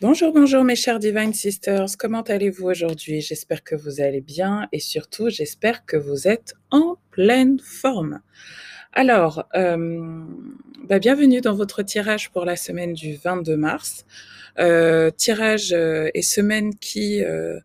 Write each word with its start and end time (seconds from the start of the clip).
Bonjour, 0.00 0.32
bonjour 0.32 0.62
mes 0.62 0.76
chers 0.76 1.00
Divine 1.00 1.34
Sisters, 1.34 1.96
comment 1.98 2.22
allez-vous 2.22 2.66
aujourd'hui? 2.66 3.20
J'espère 3.20 3.64
que 3.64 3.74
vous 3.74 4.00
allez 4.00 4.20
bien 4.20 4.68
et 4.70 4.78
surtout 4.78 5.28
j'espère 5.28 5.86
que 5.86 5.96
vous 5.96 6.28
êtes 6.28 6.54
en 6.70 6.98
pleine 7.10 7.58
forme. 7.58 8.20
Alors, 8.92 9.48
euh, 9.56 10.22
bah, 10.84 11.00
bienvenue 11.00 11.40
dans 11.40 11.56
votre 11.56 11.82
tirage 11.82 12.30
pour 12.30 12.44
la 12.44 12.54
semaine 12.54 12.92
du 12.92 13.16
22 13.16 13.56
mars. 13.56 14.06
Euh, 14.60 15.10
tirage 15.10 15.72
euh, 15.72 16.10
et 16.14 16.22
semaine 16.22 16.76
qui 16.76 17.24
euh, 17.24 17.58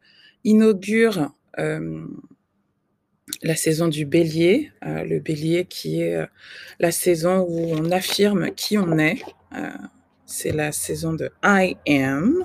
inaugure 0.43 1.35
la 3.43 3.55
saison 3.55 3.87
du 3.87 4.05
bélier, 4.05 4.71
le 4.81 5.19
bélier 5.19 5.65
qui 5.65 6.01
est 6.01 6.17
la 6.79 6.91
saison 6.91 7.45
où 7.47 7.75
on 7.75 7.91
affirme 7.91 8.49
qui 8.55 8.79
on 8.79 8.97
est. 8.97 9.21
C'est 10.35 10.51
la 10.51 10.71
saison 10.71 11.13
de 11.13 11.29
I 11.43 11.77
am, 11.87 12.43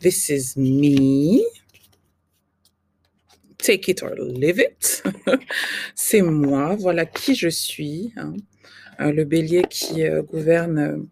this 0.00 0.28
is 0.28 0.58
me, 0.58 1.40
take 3.58 3.88
it 3.88 4.02
or 4.02 4.10
leave 4.16 4.58
it. 4.58 5.04
c'est 5.94 6.20
moi, 6.20 6.74
voilà 6.74 7.06
qui 7.06 7.36
je 7.36 7.48
suis. 7.48 8.12
hein. 8.16 8.32
Euh, 8.98 9.12
le 9.12 9.24
bélier 9.24 9.62
qui 9.70 10.02
euh, 10.02 10.22
gouverne 10.22 11.06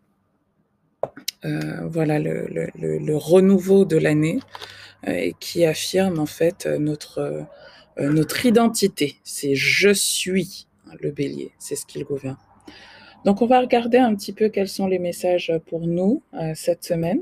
euh, 1.45 1.88
voilà 1.88 2.18
le, 2.18 3.16
renouveau 3.16 3.84
de 3.84 3.96
l'année 3.96 4.40
et 5.06 5.34
qui 5.38 5.65
affirme 5.65 6.18
en 6.18 6.27
fait 6.27 6.66
notre, 6.66 7.46
notre 7.98 8.45
identité. 8.46 9.15
C'est 9.23 9.54
je 9.54 9.90
suis 9.90 10.66
hein, 10.88 10.95
le 11.01 11.12
bélier, 11.12 11.52
c'est 11.60 11.77
ce 11.77 11.87
qu'il 11.87 12.02
gouverne. 12.02 12.37
Donc 13.24 13.42
on 13.42 13.47
va 13.47 13.60
regarder 13.60 13.98
un 13.98 14.15
petit 14.15 14.33
peu 14.33 14.48
quels 14.48 14.69
sont 14.69 14.87
les 14.87 14.98
messages 14.98 15.52
pour 15.66 15.87
nous 15.87 16.23
euh, 16.34 16.52
cette 16.55 16.84
semaine 16.84 17.20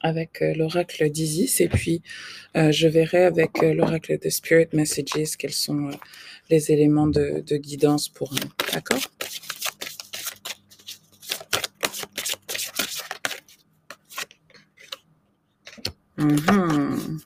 avec 0.00 0.40
euh, 0.42 0.54
l'oracle 0.54 1.10
d'Isis 1.10 1.60
et 1.60 1.68
puis 1.68 2.02
euh, 2.56 2.70
je 2.70 2.86
verrai 2.86 3.24
avec 3.24 3.60
l'oracle 3.62 4.18
de 4.18 4.28
Spirit 4.30 4.68
Messages 4.72 5.36
quels 5.36 5.52
sont 5.52 5.90
les 6.50 6.70
éléments 6.70 7.08
de, 7.08 7.42
de 7.46 7.56
guidance 7.56 8.08
pour 8.08 8.32
nous. 8.32 8.50
D'accord? 8.72 9.00
Mhm. 16.16 17.18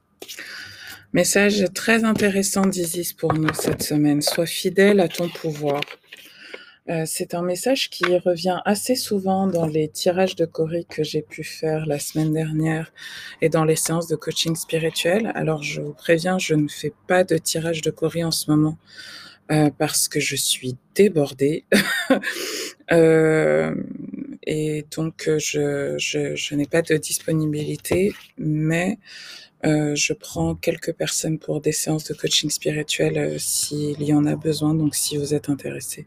Message 1.12 1.64
très 1.74 2.04
intéressant 2.04 2.66
d'Isis 2.66 3.12
pour 3.12 3.34
nous 3.34 3.52
cette 3.54 3.82
semaine. 3.82 4.22
Sois 4.22 4.46
fidèle 4.46 5.00
à 5.00 5.08
ton 5.08 5.28
pouvoir. 5.28 5.80
Euh, 6.90 7.04
c'est 7.06 7.32
un 7.32 7.40
message 7.40 7.88
qui 7.88 8.04
revient 8.18 8.60
assez 8.66 8.94
souvent 8.94 9.46
dans 9.46 9.66
les 9.66 9.88
tirages 9.88 10.36
de 10.36 10.44
Cori 10.44 10.84
que 10.84 11.02
j'ai 11.02 11.22
pu 11.22 11.42
faire 11.42 11.86
la 11.86 11.98
semaine 11.98 12.34
dernière 12.34 12.92
et 13.40 13.48
dans 13.48 13.64
les 13.64 13.76
séances 13.76 14.06
de 14.06 14.16
coaching 14.16 14.54
spirituel. 14.54 15.32
Alors, 15.34 15.62
je 15.62 15.80
vous 15.80 15.94
préviens, 15.94 16.38
je 16.38 16.54
ne 16.54 16.68
fais 16.68 16.92
pas 17.08 17.24
de 17.24 17.38
tirage 17.38 17.80
de 17.80 17.90
Cori 17.90 18.22
en 18.22 18.30
ce 18.30 18.50
moment 18.50 18.76
euh, 19.50 19.70
parce 19.78 20.08
que 20.08 20.20
je 20.20 20.36
suis 20.36 20.76
débordée. 20.94 21.64
Euh, 22.92 23.74
et 24.46 24.84
donc, 24.94 25.30
je, 25.38 25.94
je 25.96 26.54
n'ai 26.54 26.66
pas 26.66 26.82
de 26.82 26.98
disponibilité, 26.98 28.12
mais 28.36 28.98
euh, 29.64 29.94
je 29.94 30.12
prends 30.12 30.54
quelques 30.54 30.92
personnes 30.92 31.38
pour 31.38 31.60
des 31.60 31.72
séances 31.72 32.04
de 32.04 32.14
coaching 32.14 32.50
spirituel 32.50 33.16
euh, 33.18 33.38
s'il 33.38 34.02
y 34.02 34.12
en 34.12 34.26
a 34.26 34.36
besoin. 34.36 34.74
Donc, 34.74 34.94
si 34.94 35.16
vous 35.16 35.32
êtes 35.34 35.48
intéressé, 35.48 36.06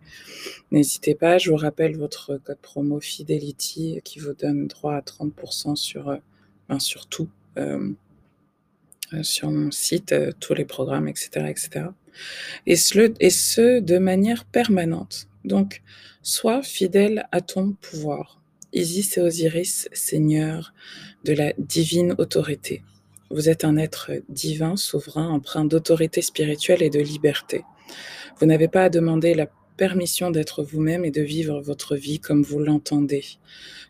n'hésitez 0.72 1.16
pas. 1.16 1.38
Je 1.38 1.50
vous 1.50 1.58
rappelle 1.58 1.98
votre 1.98 2.38
code 2.38 2.60
promo 2.62 3.00
Fidelity 3.00 4.00
qui 4.04 4.20
vous 4.20 4.34
donne 4.34 4.68
droit 4.68 4.96
à 4.96 5.02
30% 5.02 5.76
sur, 5.76 6.10
euh, 6.10 6.18
ben, 6.70 6.80
sur 6.80 7.08
tout, 7.08 7.30
euh, 7.58 7.94
euh, 9.14 9.24
sur 9.24 9.52
mon 9.52 9.72
site, 9.72 10.12
euh, 10.12 10.32
tous 10.40 10.54
les 10.54 10.66
programmes, 10.66 11.08
etc., 11.08 11.30
etc. 11.48 11.86
Et 12.66 12.76
ce, 12.76 13.14
et 13.22 13.30
ce 13.30 13.80
de 13.80 13.98
manière 13.98 14.44
permanente. 14.44 15.28
Donc, 15.46 15.82
sois 16.22 16.62
fidèle 16.62 17.26
à 17.32 17.40
ton 17.40 17.72
pouvoir. 17.72 18.42
Isis 18.74 19.18
et 19.18 19.22
Osiris, 19.22 19.88
Seigneur 19.94 20.74
de 21.24 21.32
la 21.32 21.54
divine 21.58 22.16
autorité. 22.18 22.84
Vous 23.30 23.50
êtes 23.50 23.66
un 23.66 23.76
être 23.76 24.12
divin, 24.30 24.78
souverain, 24.78 25.28
empreint 25.30 25.66
d'autorité 25.66 26.22
spirituelle 26.22 26.82
et 26.82 26.90
de 26.90 27.00
liberté. 27.00 27.64
Vous 28.40 28.46
n'avez 28.46 28.70
pas 28.70 28.86
à 28.86 28.90
demander 28.90 29.34
la 29.34 29.48
permission 29.76 30.32
d'être 30.32 30.64
vous-même 30.64 31.04
et 31.04 31.12
de 31.12 31.22
vivre 31.22 31.60
votre 31.60 31.96
vie 31.96 32.20
comme 32.20 32.42
vous 32.42 32.60
l'entendez. 32.60 33.26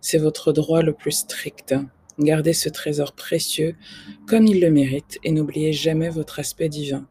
C'est 0.02 0.18
votre 0.18 0.54
droit 0.54 0.82
le 0.82 0.94
plus 0.94 1.12
strict. 1.12 1.76
Gardez 2.20 2.54
ce 2.54 2.70
trésor 2.70 3.14
précieux 3.14 3.76
comme 4.28 4.48
il 4.48 4.60
le 4.60 4.72
mérite 4.72 5.20
et 5.24 5.32
n'oubliez 5.32 5.72
jamais 5.72 6.10
votre 6.10 6.40
aspect 6.40 6.70
divin. 6.70 7.08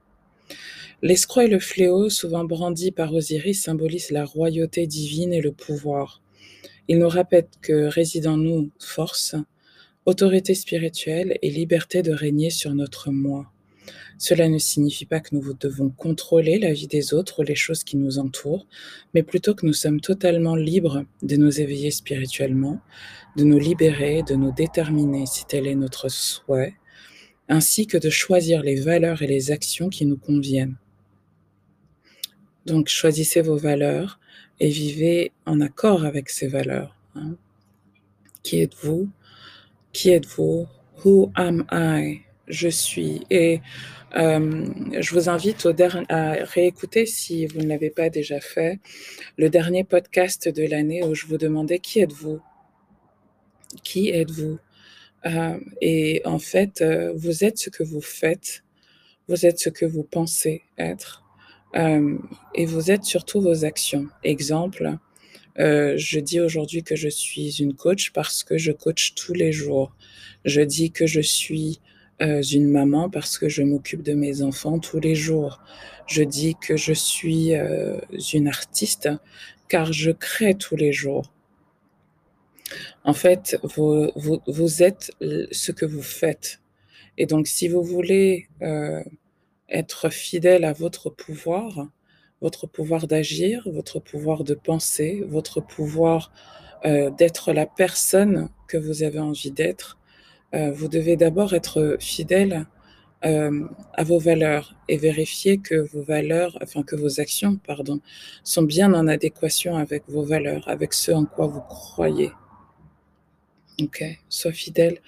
L'escroc 1.02 1.42
et 1.42 1.48
le 1.48 1.60
fléau, 1.60 2.10
souvent 2.10 2.44
brandis 2.44 2.90
par 2.90 3.14
Osiris, 3.14 3.62
symbolisent 3.62 4.10
la 4.10 4.24
royauté 4.24 4.86
divine 4.86 5.32
et 5.32 5.40
le 5.40 5.52
pouvoir. 5.52 6.22
Il 6.88 6.98
nous 6.98 7.08
rappelle 7.08 7.46
que 7.62 7.84
réside 7.84 8.26
en 8.26 8.36
nous 8.36 8.70
force, 8.80 9.36
autorité 10.06 10.54
spirituelle 10.54 11.38
et 11.42 11.50
liberté 11.50 12.02
de 12.02 12.12
régner 12.12 12.50
sur 12.50 12.74
notre 12.74 13.10
moi. 13.10 13.52
Cela 14.18 14.48
ne 14.48 14.58
signifie 14.58 15.04
pas 15.04 15.20
que 15.20 15.34
nous 15.34 15.52
devons 15.52 15.90
contrôler 15.90 16.58
la 16.58 16.72
vie 16.72 16.86
des 16.86 17.12
autres 17.12 17.40
ou 17.40 17.42
les 17.42 17.54
choses 17.54 17.84
qui 17.84 17.96
nous 17.96 18.18
entourent, 18.18 18.66
mais 19.12 19.22
plutôt 19.22 19.54
que 19.54 19.66
nous 19.66 19.74
sommes 19.74 20.00
totalement 20.00 20.56
libres 20.56 21.04
de 21.22 21.36
nous 21.36 21.60
éveiller 21.60 21.90
spirituellement, 21.90 22.80
de 23.36 23.44
nous 23.44 23.58
libérer, 23.58 24.22
de 24.22 24.34
nous 24.34 24.52
déterminer 24.52 25.26
si 25.26 25.44
tel 25.44 25.66
est 25.66 25.74
notre 25.74 26.08
souhait, 26.08 26.74
ainsi 27.48 27.86
que 27.86 27.98
de 27.98 28.08
choisir 28.08 28.62
les 28.62 28.80
valeurs 28.80 29.22
et 29.22 29.26
les 29.26 29.50
actions 29.50 29.88
qui 29.88 30.06
nous 30.06 30.16
conviennent. 30.16 30.76
Donc 32.64 32.88
choisissez 32.88 33.42
vos 33.42 33.56
valeurs 33.56 34.18
et 34.60 34.70
vivez 34.70 35.32
en 35.44 35.60
accord 35.60 36.04
avec 36.04 36.30
ces 36.30 36.48
valeurs. 36.48 36.96
hein. 37.14 37.36
Qui 38.42 38.60
êtes-vous 38.60 39.08
Qui 39.96 40.10
êtes-vous? 40.10 40.66
Who 41.02 41.32
am 41.36 41.64
I? 41.72 42.20
Je 42.48 42.68
suis. 42.68 43.22
Et 43.30 43.62
euh, 44.14 44.66
je 45.00 45.14
vous 45.14 45.30
invite 45.30 45.64
au 45.64 45.72
à 46.10 46.32
réécouter, 46.32 47.06
si 47.06 47.46
vous 47.46 47.60
ne 47.60 47.66
l'avez 47.66 47.88
pas 47.88 48.10
déjà 48.10 48.38
fait, 48.38 48.78
le 49.38 49.48
dernier 49.48 49.84
podcast 49.84 50.50
de 50.50 50.64
l'année 50.64 51.02
où 51.02 51.14
je 51.14 51.24
vous 51.24 51.38
demandais 51.38 51.78
qui 51.78 52.00
êtes-vous? 52.00 52.40
Qui 53.84 54.10
êtes-vous? 54.10 54.58
Euh, 55.24 55.58
Et 55.80 56.20
en 56.26 56.38
fait, 56.38 56.82
euh, 56.82 57.14
vous 57.16 57.42
êtes 57.42 57.56
ce 57.56 57.70
que 57.70 57.82
vous 57.82 58.02
faites, 58.02 58.64
vous 59.28 59.46
êtes 59.46 59.58
ce 59.58 59.70
que 59.70 59.86
vous 59.86 60.02
pensez 60.04 60.64
être, 60.76 61.24
et 62.54 62.66
vous 62.66 62.90
êtes 62.90 63.04
surtout 63.04 63.40
vos 63.40 63.64
actions. 63.64 64.08
Exemple, 64.24 64.98
euh, 65.58 65.94
je 65.96 66.20
dis 66.20 66.40
aujourd'hui 66.40 66.82
que 66.82 66.96
je 66.96 67.08
suis 67.08 67.60
une 67.60 67.74
coach 67.74 68.12
parce 68.12 68.44
que 68.44 68.58
je 68.58 68.72
coach 68.72 69.14
tous 69.14 69.32
les 69.32 69.52
jours. 69.52 69.94
Je 70.44 70.60
dis 70.60 70.90
que 70.90 71.06
je 71.06 71.20
suis 71.20 71.80
euh, 72.22 72.42
une 72.42 72.68
maman 72.68 73.10
parce 73.10 73.38
que 73.38 73.48
je 73.48 73.62
m'occupe 73.62 74.02
de 74.02 74.14
mes 74.14 74.42
enfants 74.42 74.78
tous 74.78 75.00
les 75.00 75.14
jours. 75.14 75.60
Je 76.06 76.22
dis 76.22 76.54
que 76.54 76.76
je 76.76 76.92
suis 76.92 77.54
euh, 77.54 77.98
une 78.32 78.48
artiste 78.48 79.08
car 79.68 79.92
je 79.92 80.10
crée 80.10 80.54
tous 80.54 80.76
les 80.76 80.92
jours. 80.92 81.32
En 83.04 83.12
fait, 83.12 83.58
vous, 83.62 84.10
vous, 84.16 84.40
vous 84.46 84.82
êtes 84.82 85.12
ce 85.20 85.72
que 85.72 85.86
vous 85.86 86.02
faites. 86.02 86.60
Et 87.18 87.26
donc, 87.26 87.46
si 87.46 87.68
vous 87.68 87.82
voulez 87.82 88.48
euh, 88.62 89.02
être 89.68 90.10
fidèle 90.10 90.64
à 90.64 90.72
votre 90.72 91.10
pouvoir, 91.10 91.88
votre 92.40 92.66
pouvoir 92.66 93.06
d'agir, 93.06 93.66
votre 93.66 94.00
pouvoir 94.00 94.44
de 94.44 94.54
penser, 94.54 95.24
votre 95.28 95.60
pouvoir 95.60 96.32
euh, 96.84 97.10
d'être 97.10 97.52
la 97.52 97.66
personne 97.66 98.50
que 98.68 98.76
vous 98.76 99.02
avez 99.02 99.18
envie 99.18 99.50
d'être, 99.50 99.98
euh, 100.54 100.70
vous 100.72 100.88
devez 100.88 101.16
d'abord 101.16 101.54
être 101.54 101.96
fidèle 101.98 102.66
euh, 103.24 103.66
à 103.94 104.04
vos 104.04 104.18
valeurs 104.18 104.74
et 104.88 104.98
vérifier 104.98 105.58
que 105.58 105.74
vos 105.74 106.02
valeurs, 106.02 106.58
enfin 106.62 106.82
que 106.82 106.94
vos 106.94 107.20
actions, 107.20 107.56
pardon, 107.56 108.00
sont 108.44 108.62
bien 108.62 108.92
en 108.94 109.08
adéquation 109.08 109.76
avec 109.76 110.04
vos 110.06 110.22
valeurs, 110.22 110.68
avec 110.68 110.92
ce 110.92 111.12
en 111.12 111.24
quoi 111.24 111.46
vous 111.46 111.62
croyez. 111.62 112.30
Ok, 113.80 114.04
sois 114.28 114.52
fidèle 114.52 115.00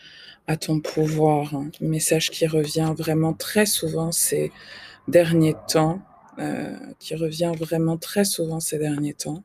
à 0.47 0.57
ton 0.57 0.81
pouvoir. 0.81 1.53
message 1.81 2.31
qui 2.31 2.47
revient 2.47 2.93
vraiment 2.97 3.35
très 3.35 3.67
souvent 3.67 4.11
ces 4.11 4.51
derniers 5.07 5.55
temps, 5.69 6.01
qui 6.99 7.15
revient 7.15 7.53
vraiment 7.59 7.97
très 7.97 8.25
souvent 8.25 8.61
ces 8.61 8.79
derniers 8.79 9.15
temps. 9.15 9.43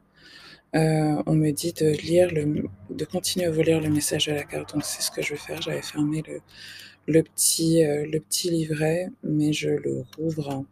Euh, 0.76 1.22
on 1.28 1.34
me 1.36 1.52
dit 1.52 1.74
de 1.74 1.88
lire 1.88 2.32
le, 2.32 2.64
de 2.90 3.06
continuer 3.06 3.46
à 3.46 3.52
vous 3.52 3.62
lire 3.62 3.80
le 3.80 3.90
message 3.90 4.28
à 4.30 4.34
la 4.34 4.44
carte. 4.44 4.74
Donc 4.74 4.84
c'est 4.84 5.02
ce 5.02 5.12
que 5.12 5.22
je 5.22 5.32
vais 5.32 5.40
faire. 5.40 5.62
J'avais 5.62 5.82
fermé 5.84 6.24
le, 6.28 6.42
le 7.08 7.22
petit, 7.24 7.86
euh, 7.86 8.06
le 8.08 8.20
petit 8.20 8.50
livret, 8.50 9.10
mais 9.24 9.54
je 9.54 9.70
le 9.70 10.04
rouvre. 10.18 10.66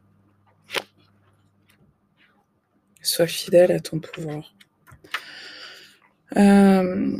Sois 3.03 3.27
fidèle 3.27 3.71
à 3.71 3.79
ton 3.79 3.99
pouvoir. 3.99 4.55
Euh, 6.37 7.17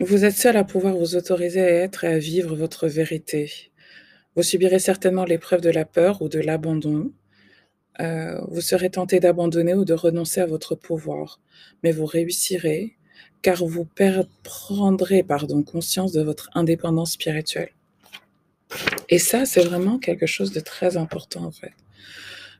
Vous 0.00 0.24
êtes 0.24 0.36
seul 0.36 0.56
à 0.56 0.64
pouvoir 0.64 0.96
vous 0.96 1.16
autoriser 1.16 1.60
à 1.60 1.68
être 1.68 2.04
et 2.04 2.14
à 2.14 2.18
vivre 2.18 2.56
votre 2.56 2.88
vérité. 2.88 3.70
Vous 4.34 4.42
subirez 4.42 4.78
certainement 4.78 5.24
l'épreuve 5.24 5.60
de 5.60 5.70
la 5.70 5.84
peur 5.84 6.22
ou 6.22 6.28
de 6.28 6.38
l'abandon. 6.38 7.12
Euh, 8.00 8.40
vous 8.48 8.62
serez 8.62 8.90
tenté 8.90 9.20
d'abandonner 9.20 9.74
ou 9.74 9.84
de 9.84 9.92
renoncer 9.92 10.40
à 10.40 10.46
votre 10.46 10.74
pouvoir, 10.74 11.40
mais 11.82 11.92
vous 11.92 12.06
réussirez 12.06 12.96
car 13.42 13.64
vous 13.64 13.86
prendrez 14.44 15.22
pardon, 15.22 15.62
conscience 15.62 16.12
de 16.12 16.22
votre 16.22 16.48
indépendance 16.54 17.12
spirituelle. 17.12 17.70
Et 19.08 19.18
ça, 19.18 19.44
c'est 19.44 19.64
vraiment 19.64 19.98
quelque 19.98 20.26
chose 20.26 20.52
de 20.52 20.60
très 20.60 20.96
important 20.96 21.44
en 21.44 21.50
fait. 21.50 21.72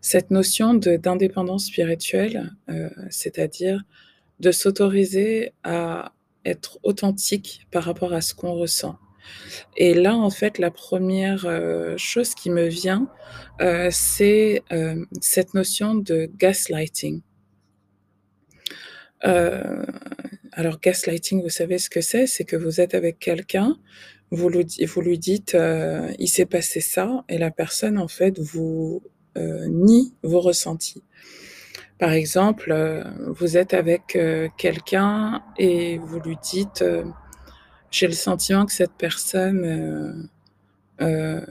Cette 0.01 0.31
notion 0.33 0.75
d'indépendance 0.75 1.67
spirituelle, 1.67 2.53
euh, 2.69 2.91
c'est-à-dire 3.09 3.83
de 4.41 4.51
s'autoriser 4.51 5.53
à 5.63 6.13
être 6.45 6.81
authentique 6.83 7.67
par 7.71 7.85
rapport 7.85 8.13
à 8.13 8.21
ce 8.21 8.35
qu'on 8.35 8.53
ressent. 8.53 8.99
Et 9.77 9.95
là, 9.95 10.17
en 10.17 10.31
fait, 10.31 10.59
la 10.59 10.71
première 10.71 11.47
euh, 11.47 11.95
chose 11.97 12.35
qui 12.35 12.51
me 12.51 12.67
vient, 12.67 13.09
euh, 13.61 13.89
c'est 13.91 14.63
euh, 14.73 15.05
cette 15.21 15.55
notion 15.55 15.95
de 15.95 16.31
gaslighting. 16.37 17.23
alors, 20.53 20.81
gaslighting, 20.81 21.43
vous 21.43 21.49
savez 21.49 21.79
ce 21.79 21.89
que 21.89 22.01
c'est? 22.01 22.27
C'est 22.27 22.45
que 22.45 22.57
vous 22.57 22.81
êtes 22.81 22.95
avec 22.95 23.19
quelqu'un, 23.19 23.79
vous, 24.31 24.51
vous, 24.87 25.01
lui 25.01 25.19
dites, 25.19 25.57
il 26.19 26.29
s'est 26.29 26.47
passé 26.47 26.81
ça, 26.81 27.25
et 27.29 27.39
la 27.39 27.51
personne, 27.51 27.99
en 27.99 28.09
fait, 28.09 28.39
vous 28.41 29.03
nie 29.37 30.13
vos 30.25 30.41
ressentis. 30.41 31.05
Par 31.99 32.13
exemple, 32.13 32.75
vous 33.29 33.57
êtes 33.57 33.75
avec 33.75 34.19
quelqu'un 34.57 35.43
et 35.57 35.99
vous 35.99 36.19
lui 36.19 36.37
dites 36.43 36.85
j'ai 37.93 38.07
le 38.07 38.15
sentiment 38.15 38.67
que 38.67 38.73
cette 38.73 38.95
personne 38.95 39.65
euh, 39.65 40.13
euh, 41.03 41.47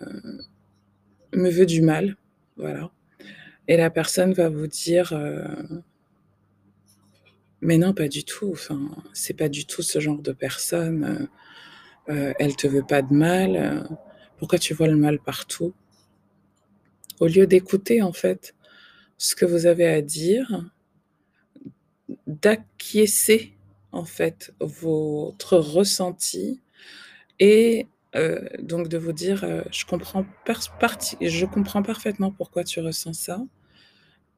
me 1.34 1.50
veut 1.50 1.68
du 1.68 1.82
mal, 1.82 2.18
voilà. 2.58 2.92
Et 3.68 3.78
la 3.78 3.92
personne 3.92 4.34
va 4.34 4.50
vous 4.50 4.68
dire, 4.68 5.14
euh, 5.14 5.46
mais 7.62 7.78
non, 7.78 7.94
pas 7.94 8.08
du 8.08 8.24
tout. 8.24 8.50
Enfin, 8.52 8.90
c'est 9.14 9.36
pas 9.36 9.50
du 9.50 9.66
tout 9.66 9.84
ce 9.84 10.00
genre 10.00 10.18
de 10.20 10.32
personne. 10.34 11.30
elle 12.08 12.56
te 12.56 12.68
veut 12.68 12.84
pas 12.84 13.02
de 13.04 13.14
mal. 13.14 13.88
pourquoi 14.38 14.60
tu 14.60 14.74
vois 14.74 14.88
le 14.88 14.98
mal 14.98 15.20
partout? 15.20 15.74
Au 17.20 17.28
lieu 17.28 17.46
d'écouter 17.46 18.02
en 18.02 18.14
fait 18.14 18.56
ce 19.20 19.36
que 19.36 19.46
vous 19.46 19.68
avez 19.68 19.88
à 19.88 20.02
dire, 20.02 20.66
d'acquiescer 22.26 23.54
en 23.92 24.06
fait 24.06 24.54
votre 24.60 25.58
ressenti 25.58 26.62
et 27.40 27.88
euh, 28.16 28.40
donc 28.60 28.90
de 28.90 28.98
vous 28.98 29.14
dire 29.14 29.44
euh, 29.44 29.62
je 29.72 29.86
comprends 29.86 30.26
je 30.46 31.46
comprends 31.46 31.84
parfaitement 31.84 32.32
pourquoi 32.32 32.64
tu 32.64 32.80
ressens 32.80 33.14
ça. 33.14 33.42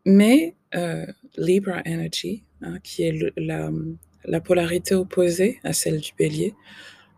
Mais 0.06 0.56
euh, 0.76 1.06
Libra 1.38 1.82
Energy 1.88 2.44
hein, 2.62 2.78
qui 2.84 3.04
est 3.04 3.34
la, 3.38 3.72
la, 4.26 4.42
polarité 4.42 4.96
opposée 4.96 5.60
à 5.64 5.74
celle 5.74 6.02
du 6.02 6.12
bélier 6.18 6.54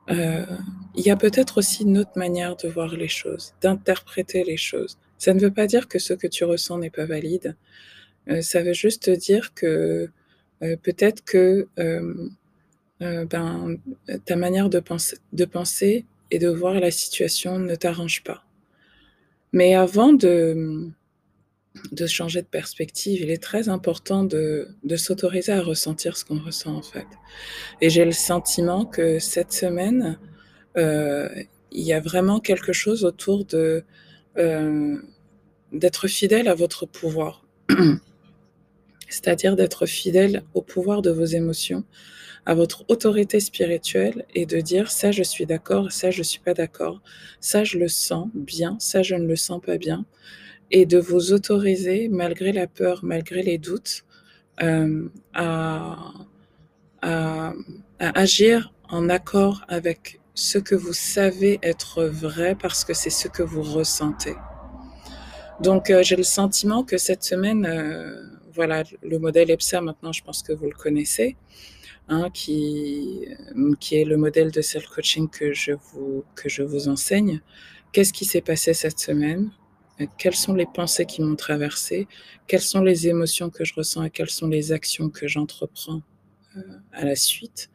il 0.08 1.04
y 1.04 1.10
a 1.10 1.16
peut-être 1.16 1.58
aussi 1.58 1.82
une 1.82 1.98
autre 1.98 2.16
manière 2.16 2.56
de 2.58 2.68
voir 2.68 2.96
les 2.96 3.08
choses 3.08 3.56
d'interpréter 3.62 4.44
les 4.44 4.56
choses. 4.56 5.00
Ça 5.18 5.34
ne 5.34 5.40
veut 5.40 5.52
pas 5.52 5.66
dire 5.66 5.88
que 5.88 5.98
ce 5.98 6.14
que 6.14 6.28
tu 6.28 6.44
ressens 6.44 6.78
n'est 6.78 6.92
pas 6.92 7.06
valide. 7.08 7.56
Ça 8.42 8.62
veut 8.62 8.74
juste 8.74 9.10
dire 9.10 9.56
que 9.56 10.12
euh, 10.64 10.76
peut-être 10.82 11.24
que 11.24 11.68
euh, 11.80 12.30
euh, 13.02 13.26
ben, 13.26 13.78
ta 14.26 14.36
manière 14.36 14.70
de 14.70 14.80
penser, 14.80 16.06
et 16.32 16.40
de 16.40 16.50
voir 16.50 16.80
la 16.80 16.92
situation 16.92 17.60
ne 17.60 17.76
t'arrange 17.76 18.24
pas. 18.24 18.44
Mais 19.54 19.76
avant 19.76 20.12
de, 20.14 20.90
changer 22.08 22.42
de 22.42 22.48
perspective, 22.48 23.22
il 23.22 23.30
est 23.30 23.42
très 23.42 23.70
important 23.70 24.24
de, 24.24 24.68
s'autoriser 24.96 25.52
à 25.52 25.62
ressentir 25.62 26.18
ce 26.18 26.26
qu'on 26.26 26.40
ressent 26.40 26.76
en 26.76 26.82
fait. 26.82 27.08
Et 27.82 27.90
j'ai 27.90 28.06
le 28.06 28.12
sentiment 28.12 28.86
que 28.86 29.20
cette 29.20 29.54
semaine, 29.54 30.18
il 30.76 31.48
y 31.72 31.94
a 31.94 32.00
vraiment 32.00 32.40
quelque 32.40 32.74
chose 32.74 33.06
autour 33.06 33.46
de 33.46 33.84
d'être 35.72 36.08
fidèle 36.08 36.48
à 36.48 36.56
votre 36.56 36.86
pouvoir. 36.86 37.46
c'est-à-dire 39.10 39.56
d'être 39.56 39.86
fidèle 39.86 40.44
au 40.54 40.62
pouvoir 40.62 41.02
de 41.02 41.10
vos 41.12 41.26
émotions, 41.26 41.84
à 42.46 42.54
votre 42.54 42.86
autorité 42.90 43.40
spirituelle 43.40 44.26
et 44.36 44.46
de 44.46 44.60
dire 44.60 44.92
ça 44.92 45.12
je 45.12 45.24
suis 45.24 45.46
d'accord, 45.46 45.92
ça 45.92 46.12
je 46.12 46.24
suis 46.24 46.40
pas 46.40 46.54
d'accord, 46.54 47.02
ça 47.40 47.64
je 47.64 47.78
le 47.78 47.88
sens 47.88 48.30
bien, 48.34 48.78
ça 48.80 49.02
je 49.02 49.16
ne 49.16 49.28
le 49.28 49.36
sens 49.36 49.62
pas 49.62 49.78
bien, 49.78 50.06
et 50.72 50.86
de 50.86 50.98
vous 50.98 51.34
autoriser 51.34 52.08
malgré 52.10 52.52
la 52.52 52.68
peur, 52.68 53.00
malgré 53.04 53.42
les 53.42 53.58
doutes, 53.58 54.04
euh, 54.62 55.10
à, 55.34 55.98
agir 58.00 58.74
en 58.90 59.10
accord 59.10 59.64
avec 59.68 60.20
ce 60.34 60.58
que 60.58 60.76
vous 60.76 60.94
savez 60.94 61.60
être 61.62 62.04
vrai 62.04 62.56
parce 62.56 62.84
que 62.84 62.94
c'est 62.94 63.10
ce 63.10 63.28
que 63.28 63.44
vous 63.44 63.62
ressentez. 63.62 64.36
Donc 65.62 65.90
euh, 65.90 66.04
j'ai 66.04 66.16
le 66.16 66.24
sentiment 66.24 66.84
que 66.84 66.98
cette 66.98 67.24
semaine, 67.24 67.66
euh, 67.66 68.22
voilà, 68.56 68.84
le 69.04 69.20
modèle 69.20 69.52
EPSA, 69.52 69.82
maintenant, 69.82 70.12
je 70.12 70.24
pense 70.24 70.42
que 70.42 70.54
vous 70.54 70.66
le 70.66 70.76
connaissez, 70.76 71.36
hein, 72.08 72.30
qui, 72.34 73.28
qui 73.80 73.96
est 73.98 74.06
le 74.06 74.18
modèle 74.18 74.52
de 74.52 74.62
self-coaching 74.62 75.30
que, 75.30 75.54
je 75.54 75.74
vous, 75.74 76.24
que 76.36 76.50
je 76.50 76.64
vous 76.64 76.88
enseigne. 76.88 77.42
Qu'est-ce 77.92 78.14
qui 78.14 78.26
s'est 78.26 78.42
passé 78.42 78.74
cette 78.74 79.00
semaine? 79.00 79.52
Quelles 80.18 80.36
sont 80.36 80.54
les 80.54 80.66
pensées 80.66 81.06
qui 81.06 81.22
m'ont 81.22 81.36
traversé 81.36 82.08
Quelles 82.48 82.62
sont 82.62 82.82
les 82.82 83.08
émotions 83.08 83.50
que 83.50 83.64
je 83.64 83.74
ressens 83.74 84.04
et 84.04 84.10
quelles 84.10 84.30
sont 84.30 84.48
les 84.48 84.72
actions 84.74 85.10
que 85.10 85.28
j'entreprends 85.28 86.02
euh, 86.58 86.62
à 86.92 87.06
la 87.06 87.16
suite? 87.16 87.70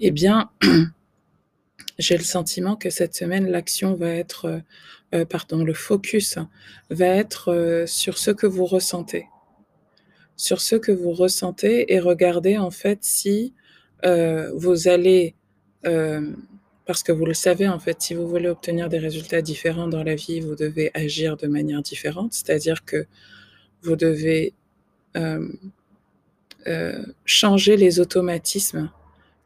Eh 0.00 0.10
bien, 0.10 0.50
j'ai 1.98 2.16
le 2.16 2.24
sentiment 2.24 2.74
que 2.74 2.90
cette 2.90 3.14
semaine, 3.14 3.48
l'action 3.48 3.94
va 3.94 4.08
être, 4.08 4.62
euh, 5.14 5.24
pardon, 5.24 5.62
le 5.62 5.74
focus 5.74 6.38
va 6.90 7.06
être 7.06 7.52
euh, 7.52 7.86
sur 7.86 8.18
ce 8.18 8.32
que 8.32 8.48
vous 8.48 8.66
ressentez 8.66 9.26
sur 10.36 10.60
ce 10.60 10.76
que 10.76 10.92
vous 10.92 11.12
ressentez 11.12 11.92
et 11.92 12.00
regardez 12.00 12.58
en 12.58 12.70
fait 12.70 12.98
si 13.02 13.54
euh, 14.04 14.50
vous 14.54 14.88
allez, 14.88 15.34
euh, 15.86 16.32
parce 16.86 17.02
que 17.02 17.12
vous 17.12 17.24
le 17.24 17.34
savez 17.34 17.68
en 17.68 17.78
fait, 17.78 18.02
si 18.02 18.14
vous 18.14 18.28
voulez 18.28 18.48
obtenir 18.48 18.88
des 18.88 18.98
résultats 18.98 19.42
différents 19.42 19.88
dans 19.88 20.02
la 20.02 20.14
vie, 20.14 20.40
vous 20.40 20.56
devez 20.56 20.90
agir 20.94 21.36
de 21.36 21.46
manière 21.46 21.82
différente, 21.82 22.32
c'est-à-dire 22.32 22.84
que 22.84 23.06
vous 23.82 23.96
devez 23.96 24.54
euh, 25.16 25.48
changer 27.24 27.76
les 27.76 28.00
automatismes 28.00 28.90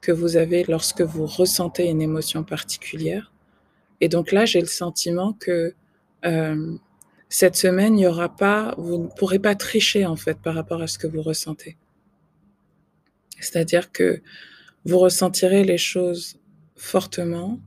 que 0.00 0.12
vous 0.12 0.37
avez 0.37 0.64
lorsque 0.64 1.02
vous 1.02 1.26
ressentez 1.26 1.88
une 1.88 2.00
émotion 2.00 2.45
particulière. 2.45 3.33
Et 4.00 4.09
donc 4.09 4.30
là, 4.30 4.45
j'ai 4.45 4.61
le 4.61 4.66
sentiment 4.66 5.33
que 5.33 5.75
cette 7.28 7.56
semaine, 7.56 7.99
il 7.99 8.02
y 8.02 8.06
aura 8.06 8.35
pas, 8.35 8.75
vous 8.78 8.99
ne 8.99 9.08
pourrez 9.08 9.38
pas 9.38 9.54
tricher 9.54 10.06
en 10.06 10.16
fait 10.16 10.38
par 10.38 10.54
rapport 10.54 10.80
à 10.80 10.87
ce 10.87 10.99
que 10.99 11.06
vous 11.06 11.23
ressentez. 11.23 11.76
C'est-à-dire 13.40 13.92
que 13.92 14.23
vous 14.85 14.99
ressentirez 14.99 15.64
les 15.64 15.78
choses 15.78 16.38
fortement, 16.76 17.61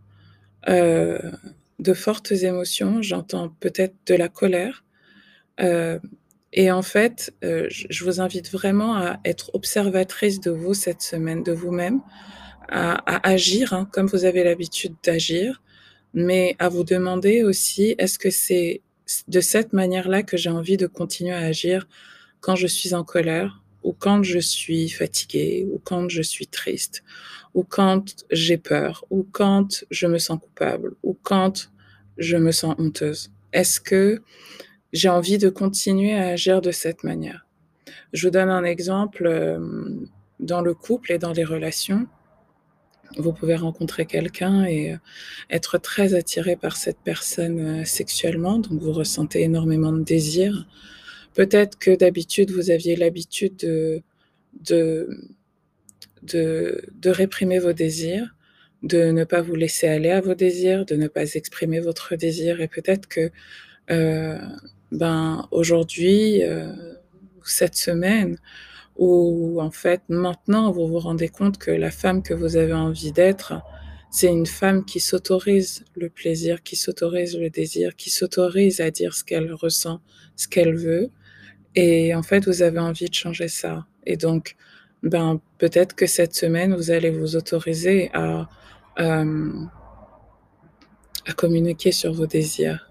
euh, 0.69 1.19
de 1.79 1.93
fortes 1.93 2.31
émotions. 2.31 3.01
J'entends 3.01 3.49
peut-être 3.59 3.95
de 4.05 4.15
la 4.15 4.29
colère. 4.29 4.83
Euh, 5.59 5.99
et 6.53 6.71
en 6.71 6.81
fait, 6.81 7.33
euh, 7.43 7.67
je 7.69 8.03
vous 8.03 8.19
invite 8.19 8.51
vraiment 8.51 8.95
à 8.95 9.19
être 9.25 9.51
observatrice 9.53 10.39
de 10.39 10.51
vous 10.51 10.73
cette 10.73 11.01
semaine, 11.01 11.43
de 11.43 11.51
vous-même, 11.51 12.01
à, 12.69 13.27
agir 13.27 13.73
hein, 13.73 13.87
comme 13.91 14.07
vous 14.07 14.23
avez 14.23 14.43
l'habitude 14.43 14.93
d'agir, 15.03 15.61
mais 16.13 16.55
à 16.59 16.69
vous 16.69 16.83
demander 16.83 17.43
aussi, 17.43 17.95
est-ce 17.97 18.17
que 18.17 18.29
c'est 18.29 18.81
de 19.27 19.41
cette 19.41 19.73
manière-là 19.73 20.23
que 20.23 20.37
j'ai 20.37 20.49
envie 20.49 20.77
de 20.77 20.87
continuer 20.87 21.33
à 21.33 21.39
agir 21.39 21.87
quand 22.39 22.55
je 22.55 22.67
suis 22.67 22.93
en 22.93 23.03
colère 23.03 23.61
ou 23.83 23.93
quand 23.93 24.23
je 24.23 24.39
suis 24.39 24.89
fatiguée 24.89 25.67
ou 25.71 25.79
quand 25.83 26.09
je 26.09 26.21
suis 26.21 26.47
triste 26.47 27.03
ou 27.53 27.63
quand 27.63 28.25
j'ai 28.31 28.57
peur 28.57 29.05
ou 29.09 29.25
quand 29.31 29.83
je 29.89 30.07
me 30.07 30.17
sens 30.17 30.39
coupable 30.39 30.95
ou 31.03 31.17
quand 31.21 31.71
je 32.17 32.37
me 32.37 32.51
sens 32.51 32.75
honteuse. 32.77 33.31
Est-ce 33.53 33.79
que 33.79 34.21
j'ai 34.93 35.09
envie 35.09 35.37
de 35.37 35.49
continuer 35.49 36.13
à 36.13 36.29
agir 36.29 36.61
de 36.61 36.71
cette 36.71 37.03
manière? 37.03 37.45
Je 38.13 38.27
vous 38.27 38.31
donne 38.31 38.49
un 38.49 38.63
exemple 38.63 39.25
euh, 39.25 39.59
dans 40.39 40.61
le 40.61 40.73
couple 40.73 41.11
et 41.11 41.17
dans 41.17 41.31
les 41.33 41.43
relations 41.43 42.07
vous 43.17 43.33
pouvez 43.33 43.55
rencontrer 43.55 44.05
quelqu'un 44.05 44.65
et 44.65 44.93
euh, 44.93 44.97
être 45.49 45.77
très 45.77 46.13
attiré 46.13 46.55
par 46.55 46.75
cette 46.77 46.99
personne 47.03 47.81
euh, 47.81 47.85
sexuellement, 47.85 48.59
donc 48.59 48.79
vous 48.81 48.91
ressentez 48.93 49.41
énormément 49.43 49.91
de 49.91 50.03
désir. 50.03 50.67
Peut-être 51.33 51.77
que 51.79 51.95
d'habitude, 51.95 52.51
vous 52.51 52.71
aviez 52.71 52.95
l'habitude 52.95 53.55
de, 53.57 54.03
de, 56.23 57.09
réprimer 57.09 57.59
vos 57.59 57.73
désirs. 57.73 58.35
de 58.83 59.11
ne 59.11 59.23
pas 59.23 59.41
vous 59.41 59.55
laisser 59.55 59.87
aller 59.87 60.09
à 60.09 60.21
vos 60.21 60.33
désirs, 60.35 60.85
de 60.85 60.95
ne 60.95 61.07
pas 61.07 61.33
exprimer 61.35 61.79
votre 61.79 62.15
désir. 62.15 62.61
Et 62.61 62.67
peut-être 62.67 63.07
que 63.07 63.31
euh, 63.91 64.37
ben, 64.91 65.47
aujourd'hui, 65.51 66.43
euh, 66.43 66.73
cette 67.43 67.75
semaine, 67.75 68.37
ou 68.97 69.61
en 69.61 69.71
fait 69.71 70.01
maintenant 70.09 70.71
vous 70.71 70.87
vous 70.87 70.99
rendez 70.99 71.29
compte 71.29 71.57
que 71.57 71.71
la 71.71 71.91
femme 71.91 72.21
que 72.23 72.33
vous 72.33 72.57
avez 72.57 72.73
envie 72.73 73.11
d'être, 73.11 73.53
c'est 74.11 74.27
une 74.27 74.45
femme 74.45 74.83
qui 74.83 74.99
s'autorise 74.99 75.85
le 75.95 76.09
plaisir, 76.09 76.63
qui 76.63 76.75
s'autorise 76.75 77.39
le 77.39 77.49
désir, 77.49 77.95
qui 77.95 78.09
s'autorise 78.09 78.81
à 78.81 78.91
dire 78.91 79.13
ce 79.13 79.23
qu'elle 79.23 79.53
ressent, 79.53 80.01
ce 80.35 80.49
qu'elle 80.49 80.75
veut. 80.75 81.09
Et 81.75 82.13
en 82.13 82.21
fait, 82.21 82.45
vous 82.45 82.61
avez 82.61 82.79
envie 82.79 83.05
de 83.05 83.13
changer 83.13 83.47
ça. 83.47 83.87
Et 84.05 84.17
donc, 84.17 84.57
ben, 85.01 85.39
peut-être 85.57 85.95
que 85.95 86.07
cette 86.07 86.35
semaine, 86.35 86.75
vous 86.75 86.91
allez 86.91 87.09
vous 87.09 87.37
autoriser 87.37 88.11
à, 88.13 88.49
euh, 88.99 89.51
à 91.25 91.33
communiquer 91.33 91.93
sur 91.93 92.11
vos 92.11 92.27
désirs. 92.27 92.90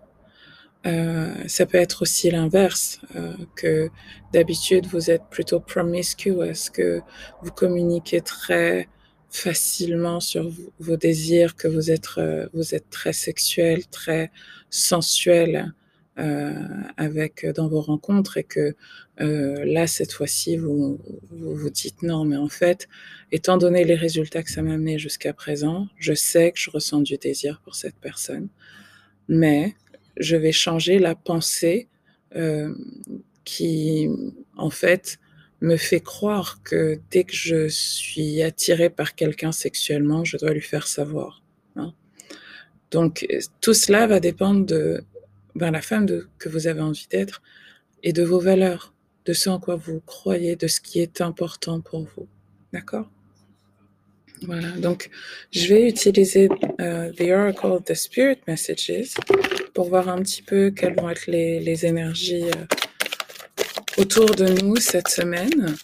Euh, 0.86 1.34
ça 1.46 1.66
peut 1.66 1.78
être 1.78 2.02
aussi 2.02 2.30
l'inverse, 2.30 3.00
euh, 3.16 3.34
que 3.54 3.90
d'habitude 4.32 4.86
vous 4.86 5.10
êtes 5.10 5.24
plutôt 5.30 5.60
promiscuous, 5.60 6.70
que 6.72 7.02
vous 7.42 7.50
communiquez 7.52 8.22
très 8.22 8.88
facilement 9.30 10.20
sur 10.20 10.50
vos 10.78 10.96
désirs, 10.96 11.54
que 11.56 11.68
vous 11.68 11.90
êtes, 11.90 12.08
euh, 12.18 12.48
vous 12.54 12.74
êtes 12.74 12.90
très 12.90 13.12
sexuel, 13.12 13.86
très 13.88 14.30
sensuel 14.70 15.72
euh, 16.18 16.52
avec 16.96 17.46
dans 17.54 17.68
vos 17.68 17.80
rencontres 17.80 18.36
et 18.36 18.44
que 18.44 18.74
euh, 19.20 19.64
là 19.64 19.86
cette 19.86 20.12
fois-ci 20.12 20.56
vous, 20.56 20.98
vous 21.30 21.54
vous 21.54 21.70
dites 21.70 22.02
non. 22.02 22.24
Mais 22.24 22.36
en 22.36 22.48
fait 22.48 22.88
étant 23.32 23.56
donné 23.58 23.84
les 23.84 23.94
résultats 23.94 24.42
que 24.42 24.50
ça 24.50 24.62
m'a 24.62 24.74
amené 24.74 24.98
jusqu'à 24.98 25.32
présent 25.32 25.86
je 25.96 26.12
sais 26.12 26.52
que 26.52 26.58
je 26.58 26.70
ressens 26.70 27.00
du 27.00 27.16
désir 27.16 27.60
pour 27.64 27.74
cette 27.76 27.96
personne. 27.96 28.48
Mais 29.28 29.74
je 30.20 30.36
vais 30.36 30.52
changer 30.52 30.98
la 30.98 31.14
pensée 31.14 31.88
euh, 32.36 32.72
qui 33.44 34.08
en 34.56 34.70
fait 34.70 35.18
me 35.60 35.76
fait 35.76 36.00
croire 36.00 36.62
que 36.62 37.00
dès 37.10 37.24
que 37.24 37.34
je 37.34 37.68
suis 37.68 38.42
attirée 38.42 38.90
par 38.90 39.14
quelqu'un 39.14 39.52
sexuellement 39.52 40.24
je 40.24 40.36
dois 40.36 40.52
lui 40.52 40.62
faire 40.62 40.86
savoir 40.86 41.42
hein. 41.76 41.92
donc 42.92 43.26
tout 43.60 43.74
cela 43.74 44.06
va 44.06 44.20
dépendre 44.20 44.64
de 44.64 45.04
ben, 45.54 45.70
la 45.70 45.82
femme 45.82 46.06
que 46.38 46.48
vous 46.48 46.66
avez 46.66 46.80
envie 46.80 47.08
d'être 47.10 47.42
et 48.02 48.12
de 48.12 48.22
vos 48.22 48.40
valeurs, 48.40 48.94
de 49.24 49.32
ce 49.32 49.50
en 49.50 49.58
quoi 49.58 49.76
vous 49.76 50.00
croyez, 50.00 50.56
de 50.56 50.66
ce 50.66 50.80
qui 50.80 51.00
est 51.00 51.20
important 51.20 51.80
pour 51.80 52.06
vous. 52.16 52.28
D'accord? 52.72 53.10
Voilà, 54.42 54.70
donc 54.78 55.10
je 55.52 55.66
vais 55.66 55.88
utiliser 55.88 56.48
euh, 56.80 57.12
The 57.12 57.30
Oracle 57.30 57.82
The 57.84 57.94
Spirit 57.94 58.38
Messages 58.46 59.14
pour 59.74 59.88
voir 59.88 60.08
un 60.08 60.22
petit 60.22 60.42
peu 60.42 60.70
quelles 60.70 60.94
vont 60.94 61.10
être 61.10 61.26
les, 61.26 61.86
énergies 61.86 62.44
euh, 62.44 62.66
autour 63.98 64.34
de 64.34 64.48
nous 64.62 64.76
cette 64.76 65.08
semaine. 65.08 65.76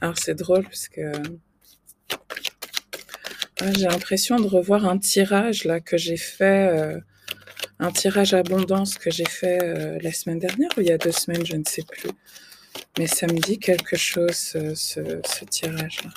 Alors 0.00 0.18
c'est 0.18 0.34
drôle 0.34 0.64
parce 0.64 0.88
que 0.88 1.12
ah, 3.64 3.72
j'ai 3.78 3.86
l'impression 3.86 4.40
de 4.40 4.46
revoir 4.48 4.86
un 4.86 4.98
tirage 4.98 5.62
là 5.62 5.78
que 5.78 5.96
j'ai 5.96 6.16
fait, 6.16 6.66
euh, 6.66 6.98
un 7.78 7.92
tirage 7.92 8.34
abondance 8.34 8.98
que 8.98 9.08
j'ai 9.08 9.24
fait 9.24 9.62
euh, 9.62 9.98
la 10.02 10.12
semaine 10.12 10.40
dernière 10.40 10.68
ou 10.76 10.80
il 10.80 10.88
y 10.88 10.90
a 10.90 10.98
deux 10.98 11.12
semaines, 11.12 11.46
je 11.46 11.54
ne 11.54 11.62
sais 11.64 11.84
plus. 11.84 12.10
Mais 12.98 13.06
ça 13.06 13.28
me 13.28 13.38
dit 13.38 13.60
quelque 13.60 13.96
chose 13.96 14.34
ce, 14.34 14.74
ce, 14.74 15.20
ce 15.24 15.44
tirage 15.44 15.98
là. 16.02 16.10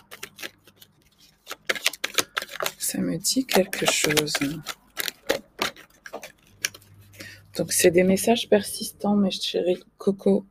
Ça 2.80 2.98
me 2.98 3.16
dit 3.18 3.46
quelque 3.46 3.86
chose. 3.86 4.34
Donc 7.56 7.72
c'est 7.74 7.92
des 7.92 8.04
messages 8.04 8.50
persistants, 8.50 9.16
mes 9.16 9.30
chéris 9.30 9.84
Coco. 10.00 10.48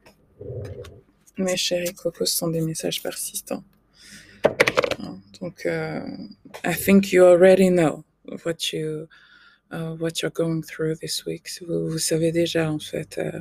Mes 1.39 1.57
chéris 1.57 1.93
Coco, 1.93 2.25
ce 2.25 2.37
sont 2.37 2.49
des 2.49 2.61
messages 2.61 3.03
persistants. 3.03 3.65
Donc, 5.45 5.67
euh, 5.67 6.01
I 6.65 6.73
think 6.75 7.13
you 7.13 7.23
already 7.23 7.69
know 7.69 8.03
what 8.47 8.73
you 8.73 9.09
uh, 9.71 9.95
what 9.99 10.23
you're 10.23 10.33
going 10.33 10.63
through 10.63 10.95
this 11.03 11.27
week. 11.27 11.51
Vous, 11.69 11.99
savez 11.99 12.33
déjà 12.33 12.73
en 12.73 12.79
fait. 12.79 13.19
Euh, 13.19 13.41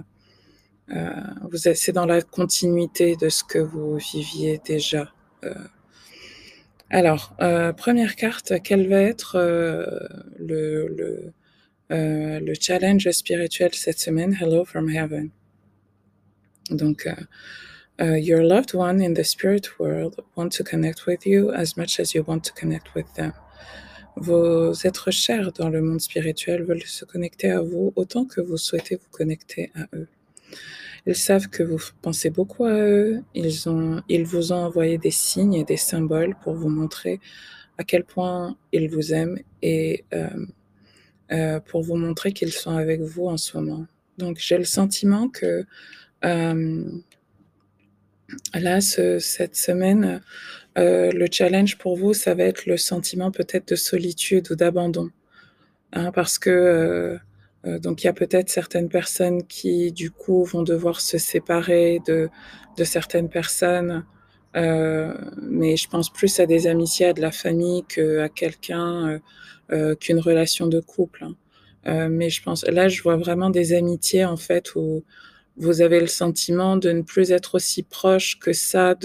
euh, 0.94 1.14
vous 1.50 1.60
c'est 1.60 1.94
dans 1.94 2.06
la 2.06 2.22
continuité 2.22 3.16
de 3.16 3.30
ce 3.30 3.46
que 3.46 3.60
vous 3.60 3.96
viviez 3.96 4.60
déjà. 4.66 5.14
Alors, 6.90 7.36
première 7.78 8.18
carte, 8.18 8.54
quel 8.64 8.90
va 8.90 9.02
être 9.02 9.38
le, 10.40 10.88
le, 10.98 11.34
le 11.90 12.54
challenge 12.60 13.10
spirituel 13.12 13.74
cette 13.74 14.00
semaine? 14.00 14.36
Hello 14.42 14.66
from 14.66 14.90
heaven. 14.90 15.30
Donc, 16.70 17.08
Uh, 18.02 18.16
your 18.16 18.44
loved 18.44 18.74
one 18.74 19.02
in 19.02 19.14
the 19.14 19.24
spirit 19.24 19.80
world 19.80 20.20
want 20.36 20.52
to 20.52 20.64
connect 20.64 21.06
with 21.06 21.28
you 21.28 21.52
as 21.54 21.78
much 21.78 22.00
as 22.00 22.16
you 22.16 22.24
want 22.24 22.44
to 22.44 22.54
connect 22.54 22.96
with 22.96 23.14
them. 23.14 23.34
Vos 24.16 24.74
êtres 24.84 25.12
chers 25.12 25.52
dans 25.54 25.70
le 25.70 25.82
monde 25.82 26.02
spirituel 26.02 26.64
veulent 26.64 26.86
se 26.86 27.06
connecter 27.06 27.52
à 27.52 27.62
vous 27.62 27.94
autant 27.96 28.26
que 28.26 28.42
vous 28.42 28.58
souhaitez 28.58 28.96
vous 28.96 29.10
connecter 29.12 29.72
à 29.76 29.86
eux. 29.96 30.08
Ils 31.06 31.16
savent 31.16 31.50
que 31.50 31.64
vous 31.64 31.80
pensez 32.02 32.30
beaucoup 32.30 32.66
à 32.66 32.74
eux, 32.74 33.24
ils, 33.36 33.70
ont, 33.70 34.02
ils 34.10 34.24
vous 34.24 34.54
ont 34.54 34.64
envoyé 34.66 34.98
des 34.98 35.12
signes 35.12 35.56
et 35.56 35.64
des 35.64 35.78
symboles 35.78 36.36
pour 36.42 36.54
vous 36.54 36.70
montrer 36.70 37.20
à 37.78 37.84
quel 37.84 38.04
point 38.04 38.56
ils 38.72 38.90
vous 38.90 39.14
aiment 39.14 39.40
et 39.62 40.06
euh, 40.14 40.46
euh, 41.32 41.60
pour 41.60 41.82
vous 41.82 41.96
montrer 41.96 42.32
qu'ils 42.32 42.54
sont 42.54 42.78
avec 42.78 43.02
vous 43.02 43.28
en 43.28 43.38
ce 43.38 43.58
moment. 43.58 43.86
Donc 44.18 44.38
j'ai 44.40 44.58
le 44.58 44.64
sentiment 44.64 45.28
que 45.28 45.66
euh, 46.24 46.86
Là, 48.54 48.82
ce, 48.82 49.20
cette 49.20 49.56
semaine, 49.56 50.22
euh, 50.78 51.12
le 51.12 51.28
challenge 51.32 51.78
pour 51.78 51.96
vous, 51.98 52.14
ça 52.14 52.34
va 52.34 52.44
être 52.44 52.66
le 52.66 52.78
sentiment 52.78 53.32
peut-être 53.32 53.68
de 53.70 53.76
solitude 53.76 54.52
ou 54.52 54.56
d'abandon. 54.56 55.10
Hein, 55.94 56.12
parce 56.12 56.40
que 56.40 56.50
euh, 56.50 57.18
euh, 57.66 57.80
donc 57.80 58.04
il 58.04 58.08
y 58.08 58.10
a 58.10 58.14
peut-être 58.14 58.50
certaines 58.50 58.90
personnes 58.90 59.44
qui, 59.48 59.92
du 59.92 60.12
coup, 60.12 60.44
vont 60.44 60.64
devoir 60.64 61.02
se 61.02 61.18
séparer 61.18 62.00
de, 62.08 62.30
certaines 62.84 63.30
personnes. 63.30 64.06
Mais 64.56 65.78
je 65.78 65.88
pense 65.90 66.12
plus 66.12 66.40
à 66.40 66.46
des 66.46 66.68
amitiés, 66.68 67.08
à 67.08 67.14
de 67.14 67.22
la 67.22 67.32
famille 67.32 67.84
qu'à 67.86 68.30
quelqu'un, 68.30 69.20
qu'une 70.00 70.20
relation 70.20 70.68
de 70.68 70.80
couple. 70.80 71.26
hein. 71.86 72.10
Mais 72.10 72.30
je 72.30 72.44
pense, 72.44 72.64
là, 72.66 72.88
je 72.88 73.02
vois 73.02 73.18
vraiment 73.18 73.50
des 73.50 73.74
amitiés 73.74 74.26
en 74.26 74.38
fait 74.38 74.76
où 74.76 75.04
vous 75.58 75.82
avez 75.82 76.00
le 76.00 76.08
sentiment 76.08 76.78
de 76.78 76.92
ne 76.92 77.02
plus 77.02 77.32
être 77.32 77.56
aussi 77.56 77.84
proche 77.84 78.40
que 78.40 78.54
ça 78.54 78.96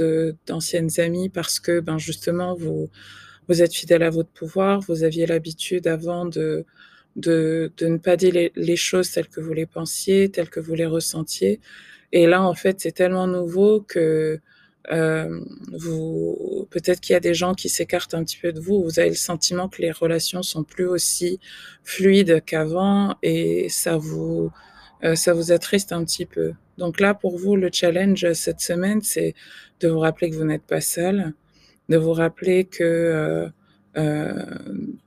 d'anciennes 0.46 0.90
amies 0.98 1.28
parce 1.28 1.60
que, 1.60 1.80
ben, 1.80 1.98
justement, 1.98 2.54
vous 2.54 2.88
vous 3.48 3.62
êtes 3.62 3.74
fidèle 3.74 4.02
à 4.02 4.10
votre 4.10 4.30
pouvoir. 4.30 4.80
Vous 4.80 5.04
aviez 5.04 5.26
l'habitude 5.26 5.86
avant 5.86 6.26
de 6.26 6.64
de 7.16 7.72
de 7.78 7.86
ne 7.88 7.98
pas 7.98 8.16
dire 8.16 8.32
les 8.34 8.52
les 8.56 8.76
choses 8.76 9.10
telles 9.12 9.28
que 9.28 9.40
vous 9.40 9.52
les 9.54 9.66
pensiez, 9.66 10.30
telles 10.30 10.50
que 10.50 10.60
vous 10.60 10.74
les 10.74 10.86
ressentiez 10.86 11.60
et 12.12 12.26
là, 12.26 12.42
en 12.42 12.54
fait, 12.54 12.80
c'est 12.80 12.92
tellement 12.92 13.26
nouveau 13.26 13.80
que, 13.82 14.40
hem, 14.90 15.44
vous 15.72 16.66
peut-être 16.70 17.00
qu'il 17.00 17.12
y 17.14 17.16
a 17.16 17.20
des 17.20 17.34
gens 17.34 17.54
qui 17.54 17.68
s'écartent 17.68 18.14
un 18.14 18.24
petit 18.24 18.38
peu 18.38 18.52
de 18.52 18.60
vous. 18.60 18.82
Vous 18.82 18.98
avez 19.00 19.10
le 19.10 19.14
sentiment 19.14 19.68
que 19.68 19.82
les 19.82 19.90
relations 19.90 20.42
sont 20.42 20.64
plus 20.64 20.86
aussi 20.86 21.40
fluides 21.84 22.42
qu'avant 22.44 23.16
et 23.22 23.68
ça 23.68 23.96
vous 23.98 24.46
euh, 24.46 24.50
ça 25.14 25.32
vous 25.32 25.52
attriste 25.52 25.92
un 25.92 26.04
petit 26.04 26.26
peu. 26.26 26.54
Donc 26.78 27.00
là, 27.00 27.12
pour 27.12 27.36
vous, 27.36 27.56
le 27.56 27.70
challenge 27.72 28.24
euh, 28.24 28.34
cette 28.34 28.60
semaine, 28.60 29.02
c'est 29.02 29.34
de 29.80 29.88
vous 29.88 29.98
rappeler 29.98 30.30
que 30.30 30.36
vous 30.36 30.44
n'êtes 30.44 30.62
pas 30.62 30.80
seul, 30.80 31.34
de 31.88 31.96
vous 31.96 32.12
rappeler 32.12 32.64
que 32.64 32.84
euh, 32.84 33.48
euh, 33.96 34.58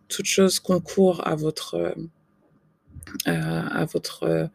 toute 0.10 0.26
chose 0.26 0.60
concourt 0.60 1.26
à 1.26 1.36
votre, 1.36 1.76
euh, 1.76 1.94
à 3.28 3.86
votre, 3.86 4.24
euh, 4.24 4.48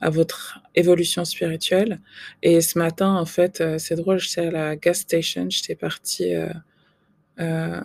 à 0.00 0.10
votre 0.10 0.60
évolution 0.74 1.24
spirituelle. 1.24 2.00
Et 2.42 2.60
ce 2.60 2.78
matin, 2.78 3.14
en 3.14 3.24
fait, 3.24 3.60
euh, 3.60 3.78
c'est 3.78 3.96
drôle, 3.96 4.18
j'étais 4.18 4.46
à 4.46 4.50
la 4.50 4.76
gas 4.76 4.94
station, 4.94 5.48
j'étais 5.48 5.74
partie 5.74 6.34
euh, 6.34 6.52
euh, 7.40 7.80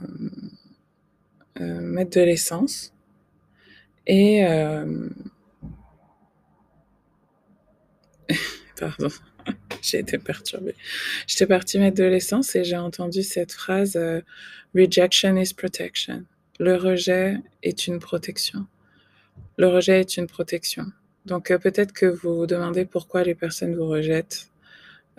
euh, 1.61 1.81
mettre 1.81 2.17
de 2.19 2.21
l'essence 2.21 2.93
et 4.07 4.45
euh, 4.45 5.09
pardon. 8.79 9.09
j'ai 9.81 9.99
été 9.99 10.17
perturbée. 10.17 10.75
J'étais 11.27 11.47
partie 11.47 11.79
mettre 11.79 11.97
de 11.97 12.03
l'essence 12.03 12.55
et 12.55 12.63
j'ai 12.63 12.77
entendu 12.77 13.23
cette 13.23 13.51
phrase 13.51 13.95
euh, 13.95 14.21
Rejection 14.75 15.35
is 15.37 15.53
protection. 15.53 16.25
Le 16.59 16.75
rejet 16.75 17.37
est 17.61 17.87
une 17.87 17.99
protection. 17.99 18.65
Le 19.57 19.67
rejet 19.67 19.99
est 19.99 20.17
une 20.17 20.27
protection. 20.27 20.85
Donc 21.25 21.51
euh, 21.51 21.57
peut-être 21.57 21.93
que 21.93 22.05
vous 22.05 22.35
vous 22.35 22.47
demandez 22.47 22.85
pourquoi 22.85 23.23
les 23.23 23.35
personnes 23.35 23.75
vous 23.75 23.87
rejettent, 23.87 24.49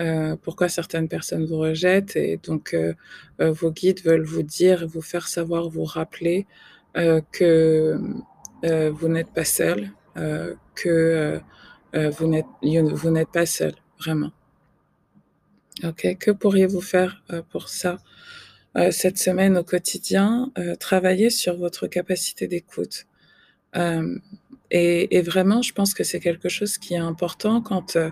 euh, 0.00 0.37
pourquoi 0.42 0.68
certaines 0.68 1.09
personnes 1.09 1.47
vous 1.47 1.59
rejettent, 1.59 2.16
et 2.16 2.38
donc 2.42 2.76
vos 3.38 3.71
guides 3.71 4.02
veulent 4.04 4.25
vous 4.25 4.42
dire, 4.42 4.87
vous 4.88 5.02
faire 5.02 5.28
savoir, 5.28 5.68
vous 5.68 5.85
rappeler 5.85 6.47
que 7.33 7.99
vous 8.62 9.09
n'êtes 9.09 9.33
pas 9.33 9.44
seul, 9.44 9.90
que 10.75 11.40
vous 11.94 12.26
n'êtes 12.26 12.46
vous 12.62 13.10
n'êtes 13.10 13.30
pas 13.30 13.46
seul, 13.46 13.74
vraiment. 13.98 14.32
Ok, 15.82 16.16
que 16.18 16.30
pourriez-vous 16.30 16.80
faire 16.80 17.22
pour 17.50 17.68
ça 17.68 17.98
cette 18.90 19.18
semaine 19.18 19.56
au 19.56 19.64
quotidien 19.64 20.50
Travailler 20.80 21.30
sur 21.30 21.56
votre 21.56 21.86
capacité 21.86 22.48
d'écoute. 22.48 23.06
Et, 24.76 25.22
vraiment, 25.22 25.62
je 25.62 25.72
pense 25.72 25.94
que 25.94 26.02
c'est 26.02 26.18
quelque 26.18 26.48
chose 26.48 26.78
qui 26.78 26.94
est 26.94 26.98
important 26.98 27.60
quand 27.60 27.94
euh, 27.94 28.10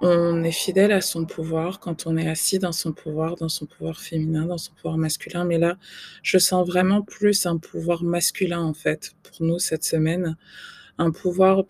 on 0.00 0.42
est 0.42 0.50
fidèle 0.50 0.90
à 0.90 1.00
son 1.00 1.26
pouvoir, 1.26 1.78
quand 1.78 2.08
on 2.08 2.16
est 2.16 2.28
assis 2.28 2.58
dans 2.58 2.72
son 2.72 2.92
pouvoir, 2.92 3.36
dans 3.36 3.48
son 3.48 3.66
pouvoir 3.66 4.00
féminin, 4.00 4.46
dans 4.46 4.58
son 4.58 4.72
pouvoir 4.74 4.98
masculin. 4.98 5.44
Mais 5.44 5.58
là, 5.58 5.76
je 6.24 6.38
sens 6.38 6.66
vraiment 6.66 7.02
plus 7.02 7.46
un 7.46 7.56
pouvoir 7.56 8.02
masculin, 8.02 8.60
en 8.60 8.74
fait, 8.74 9.14
pour 9.22 9.46
nous 9.46 9.60
cette 9.60 9.84
semaine. 9.84 10.36
Un 10.98 11.10
pouvoir 11.10 11.64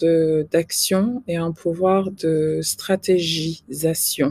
d'action 0.51 1.23
et 1.29 1.37
un 1.37 1.53
pouvoir 1.53 2.11
de 2.11 2.61
stratégisation, 2.63 4.31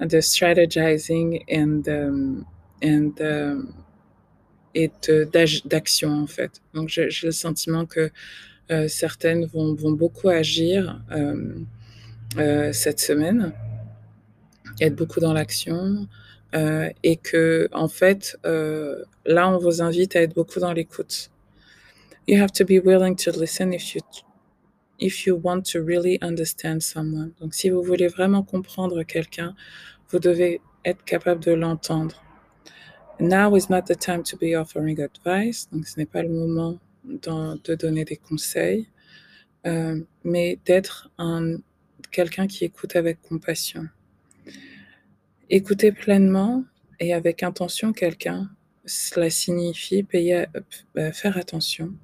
de 0.00 0.20
strategizing 0.20 1.42
and, 1.50 1.82
um, 1.88 2.44
and 2.84 3.12
um, 3.20 3.74
et 4.74 4.90
d'action, 5.64 6.10
en 6.10 6.26
fait. 6.26 6.60
Donc, 6.74 6.88
j'ai, 6.88 7.08
le 7.22 7.32
sentiment 7.32 7.86
que 7.86 8.10
euh, 8.70 8.88
certaines 8.88 9.44
vont, 9.46 9.74
vont, 9.74 9.92
beaucoup 9.92 10.28
agir 10.28 11.00
euh, 11.10 11.54
euh, 12.38 12.72
cette 12.72 13.00
semaine, 13.00 13.52
être 14.80 14.94
beaucoup 14.94 15.20
dans 15.20 15.32
l'action, 15.32 16.06
et 17.02 17.16
que 17.16 17.66
en 17.72 17.88
fait, 17.88 18.36
là, 18.44 19.48
on 19.48 19.56
vous 19.56 19.80
invite 19.80 20.16
à 20.16 20.20
être 20.20 20.34
beaucoup 20.34 20.60
dans 20.60 20.74
l'écoute. 20.74 21.30
You 22.26 22.40
have 22.40 22.52
to 22.52 22.64
be 22.64 22.78
willing 22.78 23.16
to 23.16 23.32
listen 23.32 23.72
if 23.72 23.94
you 23.94 24.00
if 24.98 25.26
you 25.26 25.34
want 25.34 25.66
to 25.66 25.82
really 25.82 26.20
understand 26.22 26.82
someone. 26.82 27.32
Donc, 27.40 27.54
si 27.54 27.68
vous 27.68 27.82
voulez 27.82 28.06
vraiment 28.06 28.44
comprendre 28.44 29.02
quelqu'un, 29.02 29.54
vous 30.10 30.20
devez 30.20 30.60
être 30.84 31.04
capable 31.04 31.42
de 31.42 31.52
l'entendre. 31.52 32.22
Now 33.18 33.56
is 33.56 33.68
not 33.68 33.86
the 33.86 33.96
time 33.96 34.22
to 34.22 34.36
be 34.36 34.54
offering 34.54 35.00
advice. 35.00 35.68
Donc, 35.72 35.86
ce 35.88 35.98
n'est 35.98 36.06
pas 36.06 36.22
le 36.22 36.28
moment 36.28 36.78
de 37.04 37.74
donner 37.74 38.04
des 38.04 38.16
conseils, 38.16 38.88
euh, 39.66 40.00
mais 40.22 40.60
d'être 40.64 41.10
un, 41.18 41.56
quelqu'un 42.12 42.46
qui 42.46 42.64
écoute 42.64 42.94
avec 42.94 43.20
compassion. 43.22 43.88
Écouter 45.50 45.90
pleinement 45.90 46.64
et 47.00 47.12
avec 47.12 47.42
intention 47.42 47.92
quelqu'un, 47.92 48.48
cela 48.86 49.30
signifie 49.30 50.04
payer, 50.04 50.46
euh, 50.96 51.12
faire 51.12 51.36
attention, 51.36 51.94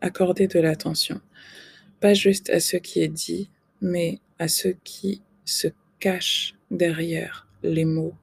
accorder 0.00 0.46
de 0.46 0.60
l'attention, 0.60 1.20
pas 2.00 2.14
juste 2.14 2.50
à 2.50 2.60
ce 2.60 2.76
qui 2.76 3.00
est 3.02 3.08
dit, 3.08 3.50
mais 3.80 4.20
à 4.38 4.48
ce 4.48 4.68
qui 4.84 5.22
se 5.44 5.68
cache 5.98 6.54
derrière 6.70 7.46
les 7.62 7.84
mots. 7.84 8.14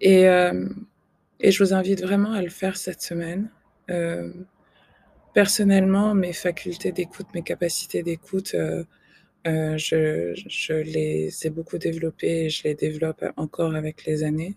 Et, 0.00 0.28
euh, 0.28 0.68
et 1.40 1.50
je 1.50 1.62
vous 1.62 1.74
invite 1.74 2.02
vraiment 2.02 2.32
à 2.32 2.42
le 2.42 2.48
faire 2.48 2.76
cette 2.76 3.02
semaine. 3.02 3.50
Euh, 3.90 4.32
personnellement, 5.34 6.14
mes 6.14 6.32
facultés 6.32 6.92
d'écoute, 6.92 7.26
mes 7.34 7.42
capacités 7.42 8.02
d'écoute, 8.02 8.54
euh, 8.54 8.84
je, 9.44 10.40
je, 10.46 10.72
les 10.72 11.46
ai 11.46 11.50
beaucoup 11.50 11.78
développées 11.78 12.44
et 12.44 12.50
je 12.50 12.64
les 12.64 12.74
développe 12.74 13.24
encore 13.36 13.74
avec 13.74 14.04
les 14.04 14.22
années. 14.22 14.56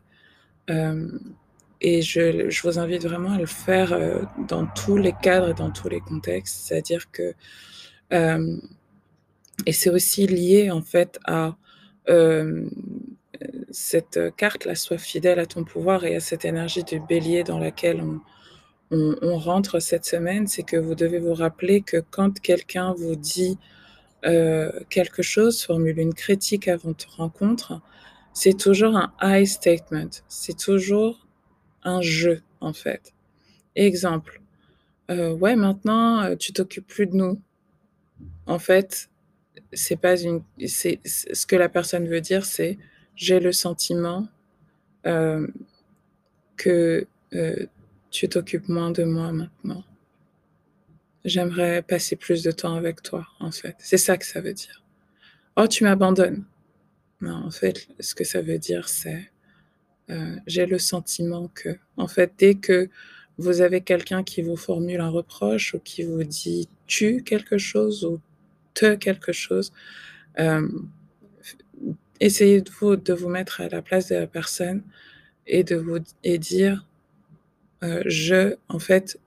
Et 1.83 2.01
je, 2.01 2.61
vous 2.63 2.79
invite 2.79 3.03
vraiment 3.03 3.33
à 3.33 3.37
le 3.37 3.45
faire 3.45 3.91
euh, 3.91 4.21
dans 4.47 4.65
tous 4.65 4.95
les 4.97 5.13
cadres 5.21 5.49
et 5.49 5.53
dans 5.53 5.69
tous 5.69 5.89
les 5.89 5.99
contextes. 5.99 6.65
C'est-à-dire 6.65 7.11
que, 7.11 7.33
euh, 8.13 8.57
et 9.65 9.73
c'est 9.73 9.89
aussi 9.89 10.25
lié 10.25 10.71
en 10.71 10.81
fait 10.81 11.19
à 11.25 11.57
euh, 12.09 12.69
cette 13.69 14.19
carte-là, 14.37 14.75
sois 14.75 14.97
fidèle 14.97 15.39
à 15.39 15.45
ton 15.45 15.65
pouvoir 15.65 16.05
et 16.05 16.15
à 16.15 16.19
cette 16.21 16.45
énergie 16.45 16.85
du 16.85 17.01
bélier 17.01 17.43
dans 17.43 17.59
laquelle 17.59 18.01
on, 18.01 18.21
rentre 19.39 19.79
cette 19.79 20.05
semaine, 20.05 20.45
c'est 20.45 20.61
que 20.61 20.77
vous 20.77 20.93
devez 20.93 21.17
vous 21.17 21.33
rappeler 21.33 21.81
que 21.81 21.97
quand 21.97 22.39
quelqu'un 22.39 22.93
vous 22.93 23.15
dit 23.15 23.57
quelque 24.21 25.23
chose, 25.23 25.63
formule 25.63 25.97
une 25.97 26.13
critique 26.13 26.67
avant 26.67 26.89
votre 26.89 27.15
rencontre, 27.17 27.81
c'est 28.33 28.55
toujours 28.55 28.95
un 28.95 29.11
I 29.19 29.47
statement, 29.47 30.09
c'est 30.27 30.55
toujours 30.55 31.22
un 31.83 32.01
je 32.01 32.39
en 32.61 32.73
fait. 32.73 33.13
Exemple, 33.75 34.41
euh, 35.11 35.31
ouais 35.33 35.55
maintenant 35.55 36.23
euh, 36.23 36.35
tu 36.35 36.53
t'occupes 36.53 36.87
plus 36.87 37.07
de 37.07 37.15
nous. 37.15 37.41
En 38.45 38.59
fait, 38.59 39.09
c'est 39.73 39.95
pas 39.95 40.19
une, 40.19 40.43
c'est 40.67 40.99
ce 41.05 41.45
que 41.45 41.55
la 41.55 41.69
personne 41.69 42.07
veut 42.07 42.21
dire, 42.21 42.45
c'est 42.45 42.77
j'ai 43.15 43.39
le 43.39 43.51
sentiment 43.51 44.27
euh, 45.05 45.47
que 46.57 47.07
tu 48.11 48.29
t'occupes 48.29 48.69
moins 48.69 48.91
de 48.91 49.03
moi 49.03 49.31
maintenant. 49.31 49.83
J'aimerais 51.25 51.81
passer 51.81 52.15
plus 52.15 52.43
de 52.43 52.51
temps 52.51 52.75
avec 52.75 53.01
toi, 53.01 53.27
en 53.39 53.51
fait. 53.51 53.75
C'est 53.79 53.97
ça 53.97 54.17
que 54.17 54.25
ça 54.25 54.39
veut 54.39 54.53
dire. 54.53 54.83
Oh, 55.55 55.67
tu 55.67 55.83
m'abandonnes. 55.83 56.45
Non, 57.21 57.45
en 57.45 57.51
fait, 57.51 57.87
ce 57.99 58.13
que 58.13 58.23
ça 58.23 58.41
veut 58.41 58.59
dire, 58.59 58.89
c'est 58.89 59.31
euh, 60.09 60.35
j'ai 60.47 60.65
le 60.65 60.79
sentiment 60.79 61.49
que, 61.53 61.77
en 61.97 62.07
fait, 62.07 62.33
dès 62.37 62.55
que 62.55 62.89
vous 63.37 63.61
avez 63.61 63.81
quelqu'un 63.81 64.23
qui 64.23 64.41
vous 64.41 64.57
formule 64.57 65.01
un 65.01 65.09
reproche 65.09 65.73
ou 65.73 65.79
qui 65.79 66.03
vous 66.03 66.23
dit 66.23 66.67
tu 66.87 67.23
quelque 67.23 67.57
chose 67.57 68.05
ou 68.05 68.19
te 68.73 68.95
quelque 68.95 69.31
chose, 69.31 69.71
euh, 70.39 70.67
essayez 72.19 72.61
de 72.61 72.69
vous, 72.71 72.95
de 72.95 73.13
vous 73.13 73.29
mettre 73.29 73.61
à 73.61 73.69
la 73.69 73.81
place 73.81 74.09
de 74.09 74.15
la 74.15 74.27
personne 74.27 74.83
et 75.47 75.63
de 75.63 75.75
vous 75.75 75.99
et 76.23 76.37
dire 76.37 76.85
euh, 77.83 78.01
je, 78.05 78.55
en 78.69 78.79
fait, 78.79 79.19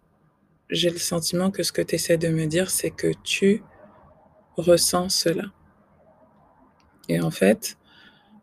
j'ai 0.70 0.90
le 0.90 0.98
sentiment 0.98 1.50
que 1.50 1.62
ce 1.62 1.72
que 1.72 1.82
tu 1.82 1.96
essaies 1.96 2.16
de 2.16 2.28
me 2.28 2.46
dire, 2.46 2.70
c'est 2.70 2.90
que 2.90 3.12
tu 3.22 3.62
ressens 4.56 5.10
cela. 5.10 5.44
Et 7.08 7.20
en 7.20 7.30
fait, 7.30 7.76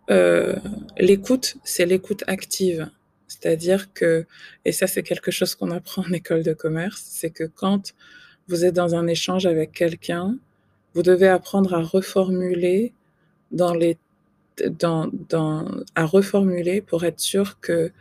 euh, 0.09 0.55
l'écoute, 0.97 1.55
c'est 1.63 1.85
l'écoute 1.85 2.23
active. 2.27 2.89
C'est-à-dire 3.27 3.93
que, 3.93 4.25
et 4.65 4.71
ça 4.71 4.87
c'est 4.87 5.03
quelque 5.03 5.31
chose 5.31 5.55
qu'on 5.55 5.71
apprend 5.71 6.03
en 6.03 6.11
école 6.11 6.43
de 6.43 6.53
commerce, 6.53 7.03
c'est 7.05 7.31
que 7.31 7.45
quand 7.45 7.93
vous 8.47 8.65
êtes 8.65 8.75
dans 8.75 8.95
un 8.95 9.07
échange 9.07 9.45
avec 9.45 9.71
quelqu'un, 9.71 10.37
vous 10.93 11.01
devez 11.01 11.27
apprendre 11.27 11.73
à 11.73 11.81
reformuler 11.81 12.93
dans 13.51 13.73
les, 13.73 13.97
dans, 14.67 15.09
dans, 15.29 15.65
à 15.95 16.05
reformuler 16.05 16.81
pour 16.81 17.03
être 17.05 17.19
sûr 17.19 17.59
que 17.59 17.91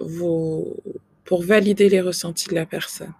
vous, 0.00 0.76
pour 1.24 1.42
valider 1.42 1.88
les 1.88 2.00
ressentis 2.00 2.48
de 2.48 2.54
la 2.54 2.66
personne. 2.66 3.14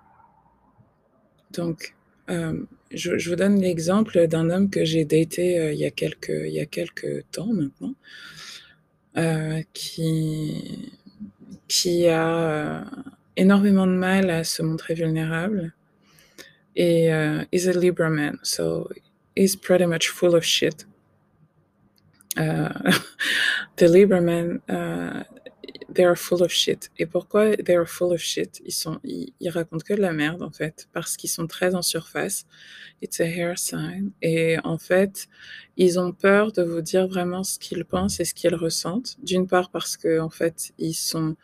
Donc, 1.52 1.95
euh, 2.30 2.64
je, 2.90 3.28
vous 3.28 3.36
donne 3.36 3.60
l'exemple 3.60 4.26
d'un 4.26 4.50
homme 4.50 4.70
que 4.70 4.84
j'ai 4.84 5.04
daté 5.04 5.58
euh, 5.58 5.72
il, 5.72 5.78
y 5.78 5.84
a 5.84 5.90
quelques, 5.90 7.24
temps 7.30 7.52
maintenant, 7.52 7.94
euh, 9.16 9.62
qui, 9.72 10.90
a 12.08 12.84
énormément 13.36 13.86
de 13.86 13.92
mal 13.92 14.30
à 14.30 14.44
se 14.44 14.62
montrer 14.62 14.94
vulnérable. 14.94 15.72
Et 16.78 17.06
is 17.52 17.66
a 17.68 17.72
Libra 17.72 18.10
man, 18.10 18.38
so 18.42 18.90
he's 19.34 19.56
pretty 19.56 19.86
much 19.86 20.08
full 20.08 20.34
of 20.34 20.44
shit. 20.44 20.86
The 22.36 23.88
Libra 23.88 24.20
man, 24.20 24.60
they 25.92 26.05
are 26.05 26.16
full 26.16 26.42
of 26.42 26.50
shit. 26.50 26.90
Et 26.98 27.07
pourquoi 27.07 27.57
they 27.57 27.74
are 27.74 27.88
full 27.88 28.12
of 28.12 28.20
shit? 28.20 28.61
Ils, 28.64 28.72
sont, 28.72 28.98
ils, 29.05 29.33
racontent 29.48 29.85
que 29.85 29.94
de 29.94 30.00
la 30.00 30.12
merde, 30.12 30.42
en 30.42 30.50
fait, 30.50 30.88
parce 30.92 31.16
qu'ils 31.16 31.31
sont 31.31 31.46
très 31.46 31.74
en 31.74 31.83
surface. 31.83 32.44
It's 33.02 33.20
a 33.20 33.24
hair 33.24 33.59
sign. 33.59 34.12
Et 34.22 34.57
en 34.64 34.79
fait, 34.79 35.29
ils 35.76 35.98
ont 35.98 36.12
peur 36.12 36.52
de 36.52 36.62
vous 36.62 36.81
dire 36.81 37.07
vraiment 37.07 37.44
ce 37.44 37.59
qu'ils 37.59 37.85
pensent 37.85 38.20
et 38.20 38.24
ce 38.24 38.35
qu'ils 38.35 38.55
ressentent. 38.55 39.16
D'une 39.22 39.46
part 39.46 39.70
parce 39.70 39.96
que, 39.96 40.20
en 40.20 40.31
fait, 40.31 40.72
ils 40.79 40.94
sont 40.94 41.37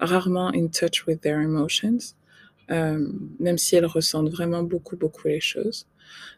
rarement 0.00 0.52
in 0.54 0.68
touch 0.68 1.06
with 1.06 1.20
their 1.20 1.40
emotions. 1.40 2.14
même 2.68 3.56
si 3.56 3.76
elles 3.76 3.86
ressentent 3.86 4.28
vraiment 4.30 4.62
beaucoup, 4.62 4.96
beaucoup 4.96 5.28
les 5.28 5.40
choses. 5.40 5.86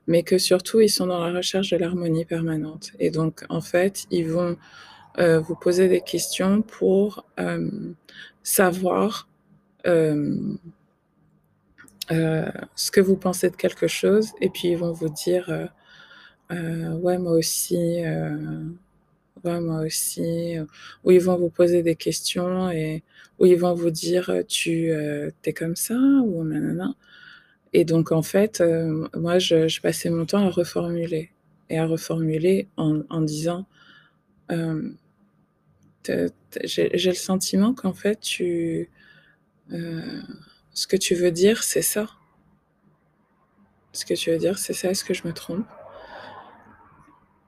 Mais 0.06 0.22
que 0.22 0.38
surtout, 0.38 0.80
ils 0.80 0.88
sont 0.88 1.06
dans 1.06 1.24
la 1.24 1.32
recherche 1.32 1.70
de 1.70 1.76
l'harmonie 1.76 2.24
permanente. 2.24 2.92
Et 2.98 3.10
donc, 3.10 3.44
en 3.48 3.60
fait, 3.60 4.06
ils 4.10 4.28
vont 4.28 4.56
vous 5.18 5.54
poser 5.54 5.88
des 5.88 6.00
questions 6.00 6.62
pour 6.62 7.26
savoir 8.42 9.28
ce 9.84 10.56
que 12.92 13.00
vous 13.00 13.16
pensez 13.16 13.50
de 13.50 13.56
quelque 13.56 13.86
chose. 13.86 14.30
Et 14.40 14.48
puis, 14.48 14.68
ils 14.68 14.78
vont 14.78 14.92
vous 14.92 15.08
dire 15.10 15.70
Ouais, 16.50 17.18
moi 17.18 17.32
aussi 17.32 18.02
moi 19.44 19.80
aussi, 19.80 20.56
où 21.04 21.10
ils 21.10 21.20
vont 21.20 21.36
vous 21.36 21.50
poser 21.50 21.82
des 21.82 21.96
questions 21.96 22.70
et 22.70 23.02
où 23.38 23.46
ils 23.46 23.58
vont 23.58 23.74
vous 23.74 23.90
dire 23.90 24.42
tu 24.48 24.90
euh, 24.90 25.30
es 25.44 25.52
comme 25.52 25.76
ça 25.76 25.94
ou 25.94 26.44
nanana. 26.44 26.94
Et 27.72 27.84
donc 27.84 28.12
en 28.12 28.22
fait, 28.22 28.62
moi 29.14 29.38
je, 29.38 29.80
passais 29.80 30.10
mon 30.10 30.26
temps 30.26 30.46
à 30.46 30.50
reformuler 30.50 31.30
et 31.70 31.78
à 31.78 31.86
reformuler 31.86 32.68
en, 32.76 33.20
disant 33.22 33.66
j'ai 36.64 36.88
le 36.88 37.14
sentiment 37.14 37.74
qu'en 37.74 37.92
fait 37.92 38.20
tu 38.20 38.90
ce 39.70 40.86
que 40.86 40.96
tu 40.96 41.14
veux 41.14 41.30
dire 41.30 41.62
c'est 41.62 41.82
ça. 41.82 42.08
Ce 43.92 44.04
que 44.04 44.14
tu 44.14 44.30
veux 44.30 44.38
dire 44.38 44.58
c'est 44.58 44.72
ça, 44.72 44.90
est-ce 44.90 45.04
que 45.04 45.14
je 45.14 45.26
me 45.26 45.32
trompe? 45.32 45.66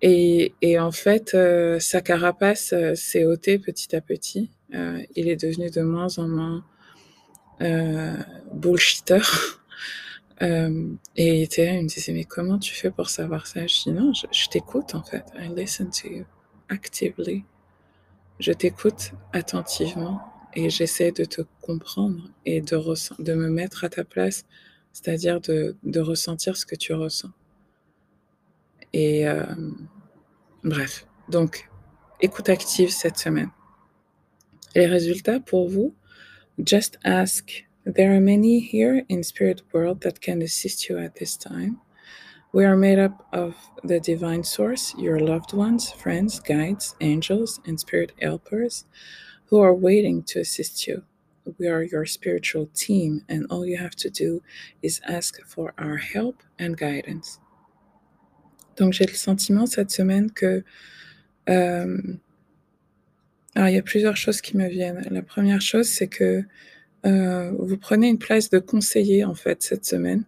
Et, 0.03 0.53
et, 0.61 0.81
en 0.81 0.91
fait, 0.91 1.35
euh, 1.35 1.79
sa 1.79 2.01
carapace 2.01 2.73
euh, 2.73 2.97
s'est 2.97 3.25
ôtée 3.25 3.59
petit 3.61 3.95
à 3.95 4.01
petit. 4.01 4.51
Euh, 4.75 5.01
il 5.15 5.29
est 5.29 5.37
devenu 5.37 5.71
de 5.71 5.81
moins 5.83 6.19
en 6.19 6.27
moins 6.29 6.65
euh, 7.63 8.17
bullshitter. 8.53 9.21
Euh, 10.41 10.89
et 11.15 11.43
il 11.43 11.49
il 11.57 11.83
me 11.85 11.87
disait, 11.87 12.13
mais 12.13 12.25
comment 12.25 12.59
tu 12.59 12.75
fais 12.75 12.91
pour 12.91 13.11
savoir 13.11 13.47
ça? 13.47 13.65
Je 13.65 13.83
dis, 13.85 13.93
non, 13.93 14.13
je, 14.13 14.27
je 14.33 14.49
t'écoute 14.49 14.97
en 14.97 15.05
fait. 15.05 15.23
I 15.39 15.47
listen 15.55 15.89
to 15.91 16.09
you 16.09 16.25
actively. 16.69 17.45
Je 18.43 18.51
t'écoute 18.51 19.13
attentivement 19.33 20.21
et 20.55 20.69
j'essaie 20.69 21.13
de 21.13 21.25
te 21.25 21.43
comprendre 21.61 22.29
et 22.45 22.61
de, 22.61 23.23
de 23.23 23.35
me 23.35 23.49
mettre 23.49 23.85
à 23.85 23.89
ta 23.89 24.03
place, 24.03 24.47
c'est-à-dire 24.93 25.41
de, 25.41 26.01
ressentir 26.01 26.57
ce 26.57 26.67
que 26.67 26.75
tu 26.75 26.93
ressens. 26.93 27.31
Et 28.93 29.29
euh, 29.29 29.45
bref, 30.65 31.07
donc 31.29 31.71
écoute 32.21 32.49
active 32.49 32.91
cette 32.91 33.17
semaine. 33.17 33.51
Les 34.75 34.87
résultats 34.89 35.39
pour 35.39 35.69
vous, 35.69 35.95
just 36.67 36.99
ask. 37.05 37.69
There 37.87 38.13
are 38.13 38.21
many 38.21 38.59
here 38.59 39.05
in 39.09 39.23
spirit 39.23 39.63
world 39.73 40.01
that 40.01 40.15
can 40.21 40.41
assist 40.43 40.89
you 40.89 40.99
at 40.99 41.11
this 41.11 41.39
time. 41.39 41.77
We 42.55 42.67
are 42.67 42.77
made 42.77 42.99
up 42.99 43.27
of 43.33 43.57
the 43.83 43.99
divine 43.99 44.45
source, 44.45 44.95
your 44.99 45.19
loved 45.19 45.55
ones, 45.55 45.91
friends, 45.91 46.39
guides, 46.39 46.95
angels, 47.01 47.61
and 47.65 47.81
spirit 47.81 48.13
helpers 48.21 48.85
who 49.47 49.59
are 49.61 49.73
waiting 49.73 50.23
to 50.25 50.41
assist 50.41 50.87
you. 50.87 51.03
We 51.59 51.69
are 51.69 51.83
your 51.83 52.05
spiritual 52.05 52.69
team, 52.75 53.23
and 53.27 53.47
all 53.49 53.65
you 53.65 53.79
have 53.79 53.97
to 53.97 54.11
do 54.11 54.43
is 54.83 55.01
ask 55.09 55.41
for 55.47 55.73
our 55.79 55.97
help 55.97 56.43
and 56.59 56.77
guidance. 56.77 57.41
Donc 58.77 58.93
j'ai 58.93 59.07
le 59.07 59.15
sentiment 59.15 59.67
cette 59.67 59.91
semaine 59.91 60.31
que... 60.31 60.63
Euh, 61.49 62.19
alors 63.55 63.69
il 63.69 63.75
y 63.75 63.79
a 63.79 63.83
plusieurs 63.83 64.17
choses 64.17 64.43
qui 64.43 64.59
me 64.59 64.69
viennent. 64.69 65.07
La 65.11 65.23
première 65.23 65.63
chose, 65.63 65.89
c'est 65.89 66.09
que 66.09 66.45
euh, 67.07 67.51
vous 67.59 67.79
prenez 67.79 68.09
une 68.09 68.19
place 68.19 68.51
de 68.51 68.59
conseiller 68.59 69.25
en 69.25 69.35
fait 69.35 69.63
cette 69.63 69.87
semaine, 69.87 70.25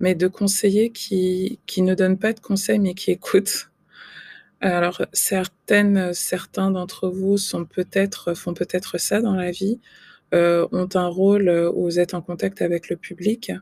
mais 0.00 0.14
de 0.14 0.28
conseiller 0.28 0.90
qui, 0.90 1.58
qui 1.66 1.82
ne 1.82 1.94
donne 1.94 2.18
pas 2.18 2.32
de 2.32 2.40
conseils 2.40 2.78
mais 2.78 2.94
qui 2.94 3.10
écoute. 3.10 3.70
Alors 4.60 5.02
certaines, 5.12 6.12
certains 6.14 6.70
d'entre 6.70 7.08
vous 7.08 7.36
font 7.38 7.64
peut-être 7.64 8.98
ça 8.98 9.20
dans 9.20 9.34
la 9.34 9.50
vie, 9.50 9.78
euh, 10.34 10.66
ont 10.72 10.88
un 10.94 11.06
rôle 11.06 11.48
où 11.74 11.84
vous 11.84 12.00
êtes 12.00 12.14
en 12.14 12.20
contact 12.20 12.60
avec 12.60 12.88
le 12.88 12.96
public 12.96 13.52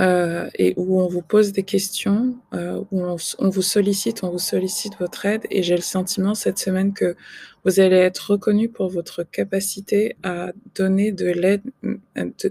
euh, 0.00 0.50
et 0.58 0.74
où 0.76 1.00
on 1.00 1.06
vous 1.06 1.22
pose 1.22 1.52
des 1.52 1.62
questions, 1.62 2.36
euh, 2.52 2.82
où 2.90 3.04
on, 3.04 3.16
on, 3.38 3.48
vous 3.48 3.62
sollicite, 3.62 4.24
on 4.24 4.30
vous 4.30 4.40
sollicite 4.40 4.98
votre 4.98 5.24
aide. 5.24 5.42
Et 5.50 5.62
j'ai 5.62 5.76
le 5.76 5.82
sentiment 5.82 6.34
cette 6.34 6.58
semaine 6.58 6.92
que 6.92 7.14
vous 7.64 7.78
allez 7.78 7.96
être 7.96 8.32
reconnu 8.32 8.68
pour 8.68 8.88
votre 8.88 9.22
capacité 9.22 10.16
à 10.24 10.52
donner 10.74 11.12
de 11.12 11.26
l'aide, 11.26 11.62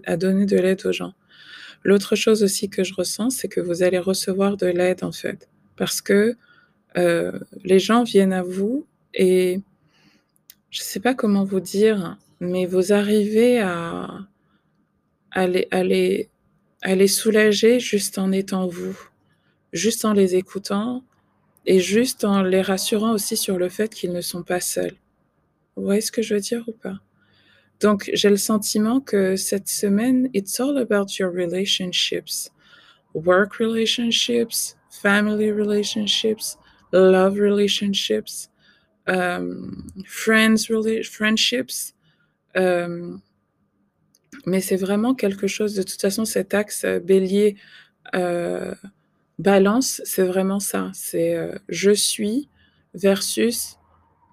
à 0.06 0.18
donner 0.18 0.46
de 0.46 0.58
l'aide 0.58 0.86
aux 0.86 0.94
gens. 0.94 1.14
L'autre 1.84 2.16
chose 2.16 2.44
aussi 2.44 2.70
que 2.70 2.84
je 2.84 2.94
ressens, 2.94 3.32
c'est 3.32 3.48
que 3.48 3.60
vous 3.60 3.84
allez 3.84 4.00
recevoir 4.00 4.58
de 4.58 4.68
l'aide 4.68 5.04
en 5.04 5.12
fait, 5.12 5.50
parce 5.76 6.02
que 6.02 6.36
euh, 6.98 7.40
les 7.64 7.80
gens 7.80 8.04
viennent 8.04 8.34
à 8.34 8.44
vous 8.44 8.86
et 9.14 9.62
je 10.70 10.82
sais 10.82 11.00
pas 11.00 11.14
comment 11.14 11.44
vous 11.44 11.60
dire, 11.60 12.18
mais 12.40 12.66
vous 12.66 12.94
arrivez 12.94 13.60
à, 13.60 14.08
à 15.32 15.48
les, 15.48 15.68
à 15.72 15.84
les 15.84 16.30
elle 16.84 17.02
est 17.02 17.08
soulagée 17.08 17.80
juste 17.80 18.18
en 18.18 18.32
étant 18.34 18.68
vous, 18.68 18.98
juste 19.72 20.04
en 20.04 20.12
les 20.12 20.36
écoutant 20.36 21.04
et 21.66 21.80
juste 21.80 22.26
en 22.26 22.44
les 22.44 22.62
rassurant 22.62 23.14
aussi 23.14 23.38
sur 23.38 23.58
le 23.58 23.70
fait 23.70 23.94
qu'ils 23.94 24.12
ne 24.12 24.20
sont 24.20 24.44
pas 24.44 24.60
seuls. 24.60 24.96
Vous 25.76 25.84
voyez 25.84 26.02
ce 26.02 26.12
que 26.12 26.22
je 26.22 26.36
veux 26.36 26.42
dire 26.42 26.64
ou 26.68 26.74
pas? 26.74 27.00
Donc, 27.84 28.10
j'ai 28.14 28.30
le 28.30 28.38
sentiment 28.38 29.02
que 29.02 29.36
cette 29.36 29.68
semaine, 29.68 30.30
it's 30.34 30.60
all 30.60 30.78
about 30.78 31.20
your 31.20 31.30
relationships. 31.30 32.50
Work 33.14 33.60
relationships, 33.60 34.78
family 34.90 35.52
relationships, 35.52 36.58
love 36.94 37.38
relationships, 37.38 38.50
um, 39.08 39.86
friends, 40.06 40.68
friendships, 41.04 41.94
um, 42.56 43.22
mais 44.46 44.62
c'est 44.62 44.78
vraiment 44.78 45.14
quelque 45.14 45.48
chose, 45.48 45.76
de 45.76 45.84
toute 45.84 46.02
façon, 46.02 46.24
cet 46.24 46.54
axe 46.54 46.86
euh, 46.86 47.00
bélier 47.00 47.56
euh, 48.16 48.74
balance, 49.40 50.02
c'est 50.06 50.26
vraiment 50.26 50.60
ça. 50.60 50.90
C'est 50.94 51.36
euh, 51.36 51.58
je 51.68 51.92
suis 51.92 52.50
versus 52.94 53.78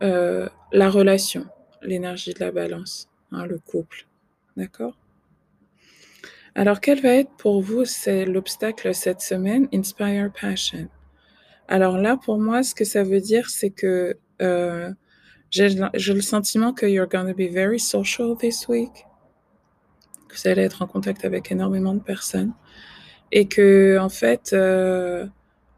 la 0.00 0.88
relation, 0.88 1.46
l'énergie 1.82 2.32
de 2.32 2.40
la 2.40 2.50
balance, 2.52 3.09
hein, 3.32 3.46
le 3.46 3.58
couple. 3.58 4.06
D'accord? 4.56 4.96
Alors, 6.54 6.80
quel 6.80 7.00
va 7.00 7.14
être 7.14 7.30
pour 7.36 7.62
vous 7.62 7.84
l'obstacle 8.26 8.94
cette 8.94 9.20
semaine 9.20 9.68
Inspire 9.72 10.30
Passion? 10.32 10.88
Alors 11.68 11.98
là, 11.98 12.16
pour 12.16 12.38
moi, 12.38 12.62
ce 12.62 12.74
que 12.74 12.84
ça 12.84 13.04
veut 13.04 13.20
dire, 13.20 13.48
c'est 13.48 13.70
que 13.70 14.18
euh, 14.42 14.90
j'ai 15.50 15.68
le 15.68 16.20
sentiment 16.20 16.72
que 16.72 16.86
you're 16.86 17.08
going 17.08 17.32
be 17.32 17.52
very 17.52 17.78
social 17.78 18.36
this 18.36 18.66
week 18.66 19.06
vous 20.32 20.48
allez 20.48 20.62
être 20.62 20.82
en 20.82 20.86
contact 20.86 21.24
avec 21.24 21.50
énormément 21.50 21.94
de 21.94 22.00
personnes 22.00 22.52
et 23.32 23.46
que 23.46 23.98
en 23.98 24.08
fait, 24.08 24.52
euh, 24.52 25.26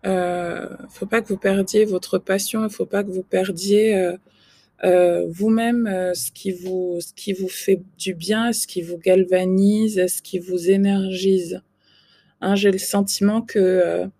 euh, 0.06 0.68
faut 0.90 1.06
pas 1.06 1.20
que 1.20 1.28
vous 1.28 1.36
perdiez 1.36 1.84
votre 1.84 2.18
passion, 2.18 2.64
il 2.64 2.70
faut 2.70 2.86
pas 2.86 3.04
que 3.04 3.10
vous 3.10 3.22
perdiez 3.22 4.16
euh, 4.85 5.27
vous-même 5.31 5.87
euh, 5.87 6.12
ce 6.12 6.33
qui 6.33 6.51
vous 6.51 6.99
ce 7.01 7.12
qui 7.14 7.33
vous 7.33 7.49
fait 7.49 7.81
du 7.99 8.14
bien, 8.14 8.53
ce 8.53 8.66
qui 8.66 8.83
vous 8.83 8.99
galvanise, 8.99 10.05
ce 10.09 10.23
qui 10.23 10.40
vous 10.40 10.71
énergise. 10.71 11.62
Hein, 12.40 12.57
J'ai 12.57 12.73
le 12.73 12.79
sentiment 12.79 13.42
que 13.42 14.11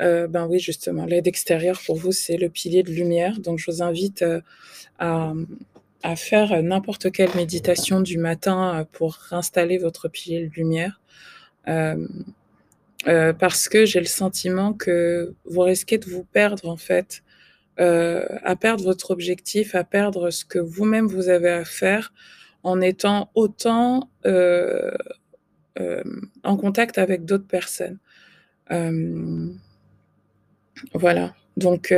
euh, 0.00 0.28
ben 0.28 0.46
oui, 0.46 0.60
justement, 0.60 1.06
l'aide 1.06 1.26
extérieure 1.26 1.80
pour 1.84 1.96
vous, 1.96 2.12
c'est 2.12 2.36
le 2.36 2.50
pilier 2.50 2.82
de 2.82 2.90
lumière. 2.90 3.40
Donc, 3.40 3.58
je 3.58 3.70
vous 3.70 3.82
invite 3.82 4.24
à, 4.98 5.34
faire 6.16 6.62
n'importe 6.62 7.10
quelle 7.10 7.34
méditation 7.34 8.00
du 8.00 8.18
matin 8.18 8.86
pour 8.92 9.18
installer 9.32 9.78
votre 9.78 10.08
pilier 10.08 10.46
de 10.46 10.54
lumière. 10.54 11.00
Parce 13.04 13.68
que 13.68 13.86
j'ai 13.86 14.00
le 14.00 14.06
sentiment 14.06 14.72
que 14.72 15.34
vous 15.46 15.62
risquez 15.62 15.98
de 15.98 16.06
vous 16.08 16.24
perdre 16.24 16.68
en 16.68 16.76
fait, 16.76 17.22
euh, 17.78 18.24
à 18.42 18.56
perdre 18.56 18.84
votre 18.84 19.10
objectif, 19.10 19.74
à 19.74 19.84
perdre 19.84 20.30
ce 20.30 20.44
que 20.44 20.58
vous-même 20.58 21.06
vous 21.06 21.28
avez 21.28 21.50
à 21.50 21.64
faire 21.64 22.12
en 22.62 22.80
étant 22.80 23.30
autant 23.34 24.10
euh, 24.24 24.90
euh 25.78 26.02
en 26.42 26.56
contact 26.56 26.98
avec 26.98 27.24
d'autres 27.24 27.46
personnes. 27.46 27.98
voilà. 30.94 31.34
Donc 31.56 31.94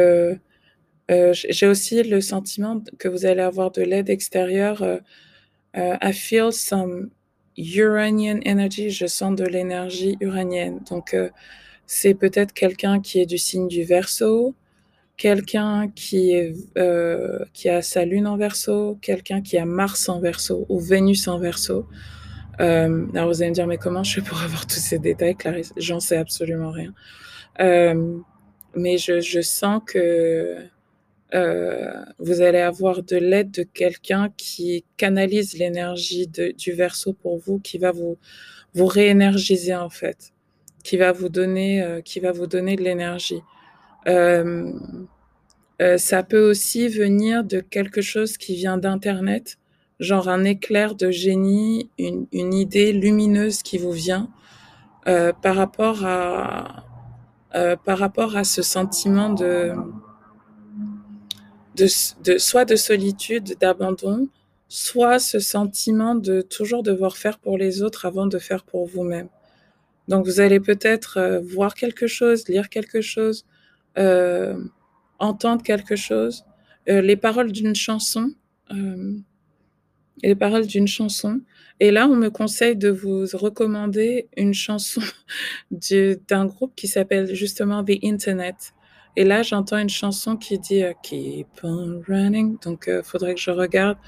j'ai 1.09 1.67
aussi 1.67 2.03
le 2.03 2.21
sentiment 2.21 2.83
que 2.99 3.09
vous 3.09 3.25
allez 3.27 3.43
avoir 3.43 3.71
de 3.71 3.83
l'aide 3.83 4.11
extérieure. 4.11 5.01
I 5.75 6.13
feel 6.13 6.53
some 6.53 7.11
Uranian 7.57 8.41
energy. 8.47 8.91
Je 8.91 9.07
sens 9.07 9.35
de 9.37 9.45
l'énergie 9.45 10.17
uranienne. 10.21 10.81
Donc, 10.91 11.15
c'est 11.89 12.15
peut-être 12.15 12.53
quelqu'un 12.53 13.01
qui 13.01 13.19
est 13.19 13.27
du 13.27 13.39
signe 13.39 13.67
du 13.67 13.83
Verseau, 13.83 14.55
quelqu'un 15.19 15.89
qui 15.95 16.33
est 16.33 16.55
qui 17.53 17.69
a 17.69 17.83
sa 17.83 18.07
lune 18.07 18.27
en 18.27 18.39
Verseau, 18.39 18.99
quelqu'un 19.03 19.43
qui 19.43 19.59
a 19.59 19.67
Mars 19.67 20.09
en 20.09 20.21
Verseau 20.21 20.65
ou 20.71 20.81
Vénus 20.81 21.29
en 21.29 21.39
Verseau. 21.39 21.87
Euh, 22.61 23.07
alors 23.15 23.29
vous 23.29 23.43
allez 23.43 23.51
me 23.51 23.55
dire, 23.55 23.67
mais 23.67 23.79
comment 23.79 24.03
je 24.03 24.15
fais 24.15 24.23
pour 24.23 24.41
avoir 24.43 24.67
tous 24.67 24.81
ces 24.81 24.99
détails, 24.99 25.37
Clarisse? 25.37 25.73
J'en 25.77 26.01
sais 26.01 26.17
absolument 26.17 26.71
rien. 26.71 26.95
Euh, 27.61 28.19
mais 28.75 28.99
je, 28.99 29.41
sens 29.41 29.83
que 29.87 30.57
euh, 31.35 32.05
vous 32.19 32.41
allez 32.41 32.61
avoir 32.61 33.03
de 33.03 33.17
l'aide 33.17 33.51
de 33.51 33.63
quelqu'un 33.63 34.33
qui 34.37 34.85
canalise 34.97 35.59
l'énergie 35.59 36.29
du 36.29 36.73
verso 36.73 37.13
pour 37.13 37.39
vous, 37.39 37.59
qui 37.59 37.79
va 37.79 37.93
vous, 37.93 38.17
réénergiser 38.77 39.75
en 39.75 39.91
fait, 39.91 40.33
euh, 40.33 40.73
qui 40.83 40.97
va 40.97 41.13
vous 41.13 41.29
donner 41.29 42.77
de 42.77 42.83
l'énergie. 42.83 43.43
Euh, 44.09 44.73
euh, 45.81 45.99
ça 45.99 46.23
peut 46.23 46.51
aussi 46.51 46.89
venir 46.89 47.45
de 47.45 47.61
quelque 47.61 48.01
chose 48.01 48.37
qui 48.37 48.57
vient 48.57 48.79
d'Internet, 48.79 49.59
genre 50.01 50.29
un 50.29 50.45
éclair 50.45 50.95
de 50.95 51.11
génie, 51.11 51.91
une, 51.99 52.27
idée 52.33 52.93
lumineuse 52.93 53.63
qui 53.63 53.79
vous 53.79 53.93
vient 53.93 54.29
euh, 55.07 55.33
par 55.33 55.57
rapport 55.57 56.05
à 56.05 56.85
par 57.85 57.99
rapport 57.99 58.37
à 58.37 58.45
ce 58.45 58.61
sentiment 58.63 59.31
de, 59.31 59.73
de, 61.75 62.39
soit 62.39 62.65
de 62.67 62.77
solitude, 62.77 63.57
d'abandon, 63.59 64.29
soit 64.69 65.19
ce 65.19 65.41
sentiment 65.41 66.15
de 66.15 66.41
toujours 66.43 66.83
devoir 66.85 67.17
faire 67.17 67.39
pour 67.39 67.59
les 67.59 67.83
autres 67.83 68.07
avant 68.07 68.27
de 68.27 68.39
faire 68.39 68.63
pour 68.63 68.87
vous-même. 68.87 69.29
Donc 70.07 70.27
vous 70.27 70.41
allez 70.41 70.61
peut-être 70.61 71.41
voir 71.43 71.75
quelque 71.75 72.07
chose, 72.07 72.47
lire 72.49 72.69
quelque 72.69 73.01
chose, 73.01 73.45
euh, 73.97 74.63
entendre 75.19 75.63
quelque 75.63 75.97
chose, 75.97 76.45
euh, 76.89 77.01
les 77.01 77.17
paroles 77.17 77.53
d'une 77.53 77.75
chanson, 77.75 78.33
euh, 78.71 79.15
les 80.23 80.35
paroles 80.35 80.67
d'une 80.67 80.89
chanson. 80.89 81.41
Et 81.81 81.91
là, 81.91 82.09
on 82.09 82.17
me 82.17 82.29
conseille 82.29 82.77
de 82.77 82.89
vous 82.89 83.25
recommander 83.33 84.29
une 84.37 84.55
chanson 84.55 85.01
d'un 86.29 86.47
groupe 86.47 86.75
qui 86.75 86.89
s'appelle 86.89 87.35
justement 87.35 87.85
The 87.85 87.99
Internet. 88.03 88.73
Et 89.17 89.25
là, 89.25 89.43
j'entends 89.43 89.79
une 89.79 89.89
chanson 89.89 90.37
qui 90.37 90.59
dit 90.59 90.83
Keep 91.03 91.49
on 91.63 92.03
running. 92.07 92.59
Donc, 92.61 92.85
il 92.89 93.03
faudrait 93.03 93.35
que 93.35 93.41
je 93.41 93.51
regarde 93.51 93.99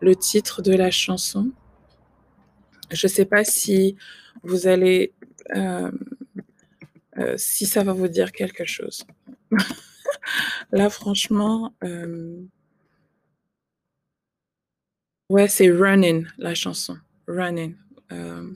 le 0.00 0.16
titre 0.16 0.62
de 0.62 0.72
la 0.72 0.90
chanson. 0.90 1.50
Je 2.90 3.06
ne 3.06 3.10
sais 3.10 3.24
pas 3.24 3.44
si 3.44 3.96
vous 4.42 4.66
allez, 4.66 5.12
euh, 7.18 7.36
si 7.36 7.66
ça 7.66 7.82
va 7.82 7.92
vous 7.92 8.08
dire 8.08 8.32
quelque 8.32 8.64
chose. 8.64 9.04
Là, 10.72 10.90
franchement, 10.90 11.74
euh... 11.84 12.40
ouais, 15.28 15.48
c'est 15.48 15.70
Running, 15.70 16.26
la 16.38 16.54
chanson. 16.54 16.96
Running. 17.26 17.76
Euh, 18.12 18.50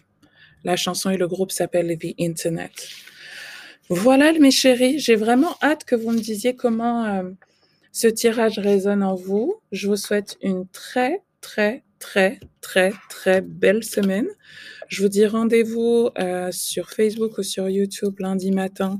la 0.64 0.76
chanson 0.76 1.10
et 1.10 1.16
le 1.16 1.28
groupe 1.28 1.52
s'appelle 1.52 1.96
The 1.98 2.14
Internet. 2.20 2.88
Voilà, 3.88 4.32
mes 4.34 4.50
chéris, 4.50 4.98
j'ai 4.98 5.16
vraiment 5.16 5.56
hâte 5.62 5.84
que 5.84 5.94
vous 5.94 6.10
me 6.10 6.20
disiez 6.20 6.54
comment 6.54 7.22
ce 7.92 8.06
tirage 8.06 8.58
résonne 8.58 9.02
en 9.02 9.14
vous. 9.14 9.60
Je 9.72 9.88
vous 9.88 9.96
souhaite 9.96 10.36
une 10.42 10.66
très, 10.68 11.22
très, 11.40 11.84
très, 11.98 12.40
très, 12.60 12.92
très 13.08 13.40
belle 13.40 13.84
semaine. 13.84 14.28
Je 14.88 15.02
vous 15.02 15.08
dis 15.08 15.26
rendez-vous 15.26 16.08
euh, 16.18 16.50
sur 16.50 16.90
Facebook 16.90 17.38
ou 17.38 17.42
sur 17.42 17.68
YouTube 17.68 18.18
lundi 18.20 18.50
matin 18.50 18.98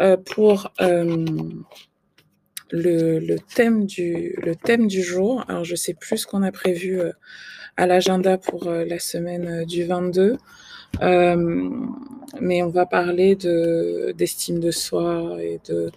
euh, 0.00 0.16
pour 0.16 0.70
euh, 0.80 1.24
le, 2.70 3.36
thème 3.54 3.86
du, 3.86 4.34
le 4.42 4.54
thème 4.54 4.86
du 4.86 5.02
jour. 5.02 5.44
Alors, 5.48 5.64
je 5.64 5.76
sais 5.76 5.94
plus 5.94 6.18
ce 6.18 6.26
qu'on 6.26 6.42
a 6.42 6.52
prévu 6.52 7.00
euh, 7.00 7.12
à 7.76 7.86
l'agenda 7.86 8.38
pour 8.38 8.66
euh, 8.66 8.84
la 8.84 8.98
semaine 8.98 9.64
du 9.64 9.84
22. 9.84 10.36
Euh, 11.02 11.70
mais 12.40 12.62
on 12.62 12.70
va 12.70 12.86
parler 12.86 13.34
de 13.34 14.14
d'estime 14.16 14.60
de 14.60 14.70
soi 14.70 15.36
et 15.40 15.60
de 15.68 15.90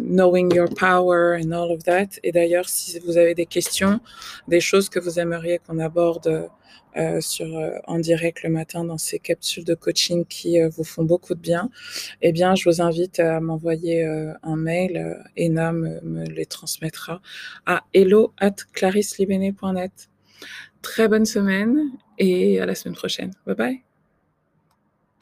knowing 0.00 0.54
your 0.54 0.68
power 0.68 1.38
and 1.42 1.50
all 1.50 1.72
of 1.72 1.82
that. 1.82 2.18
Et 2.22 2.30
d'ailleurs, 2.30 2.68
si 2.68 2.98
vous 3.00 3.18
avez 3.18 3.34
des 3.34 3.46
questions, 3.46 4.00
des 4.48 4.60
choses 4.60 4.88
que 4.88 5.00
vous 5.00 5.18
aimeriez 5.18 5.58
qu'on 5.58 5.78
aborde 5.80 6.48
euh, 6.96 7.20
sur 7.20 7.56
euh, 7.56 7.78
en 7.86 7.98
direct 7.98 8.42
le 8.42 8.48
matin 8.50 8.84
dans 8.84 8.98
ces 8.98 9.18
capsules 9.18 9.64
de 9.64 9.74
coaching 9.74 10.24
qui 10.24 10.60
euh, 10.60 10.68
vous 10.68 10.84
font 10.84 11.04
beaucoup 11.04 11.34
de 11.34 11.40
bien, 11.40 11.70
eh 12.22 12.32
bien, 12.32 12.54
je 12.54 12.68
vous 12.68 12.80
invite 12.80 13.20
à 13.20 13.40
m'envoyer 13.40 14.04
un 14.42 14.56
mail. 14.56 15.22
Ena 15.36 15.72
me, 15.72 16.00
me, 16.02 16.24
les 16.24 16.46
transmettra 16.46 17.20
à 17.66 17.84
hello 17.92 18.32
at. 18.38 18.56
Très 20.82 21.08
bonne 21.08 21.26
semaine 21.26 21.90
et 22.18 22.60
à 22.60 22.66
la 22.66 22.74
semaine 22.74 22.94
prochaine. 22.94 23.32
Bye 23.46 23.56
bye. 23.56 23.85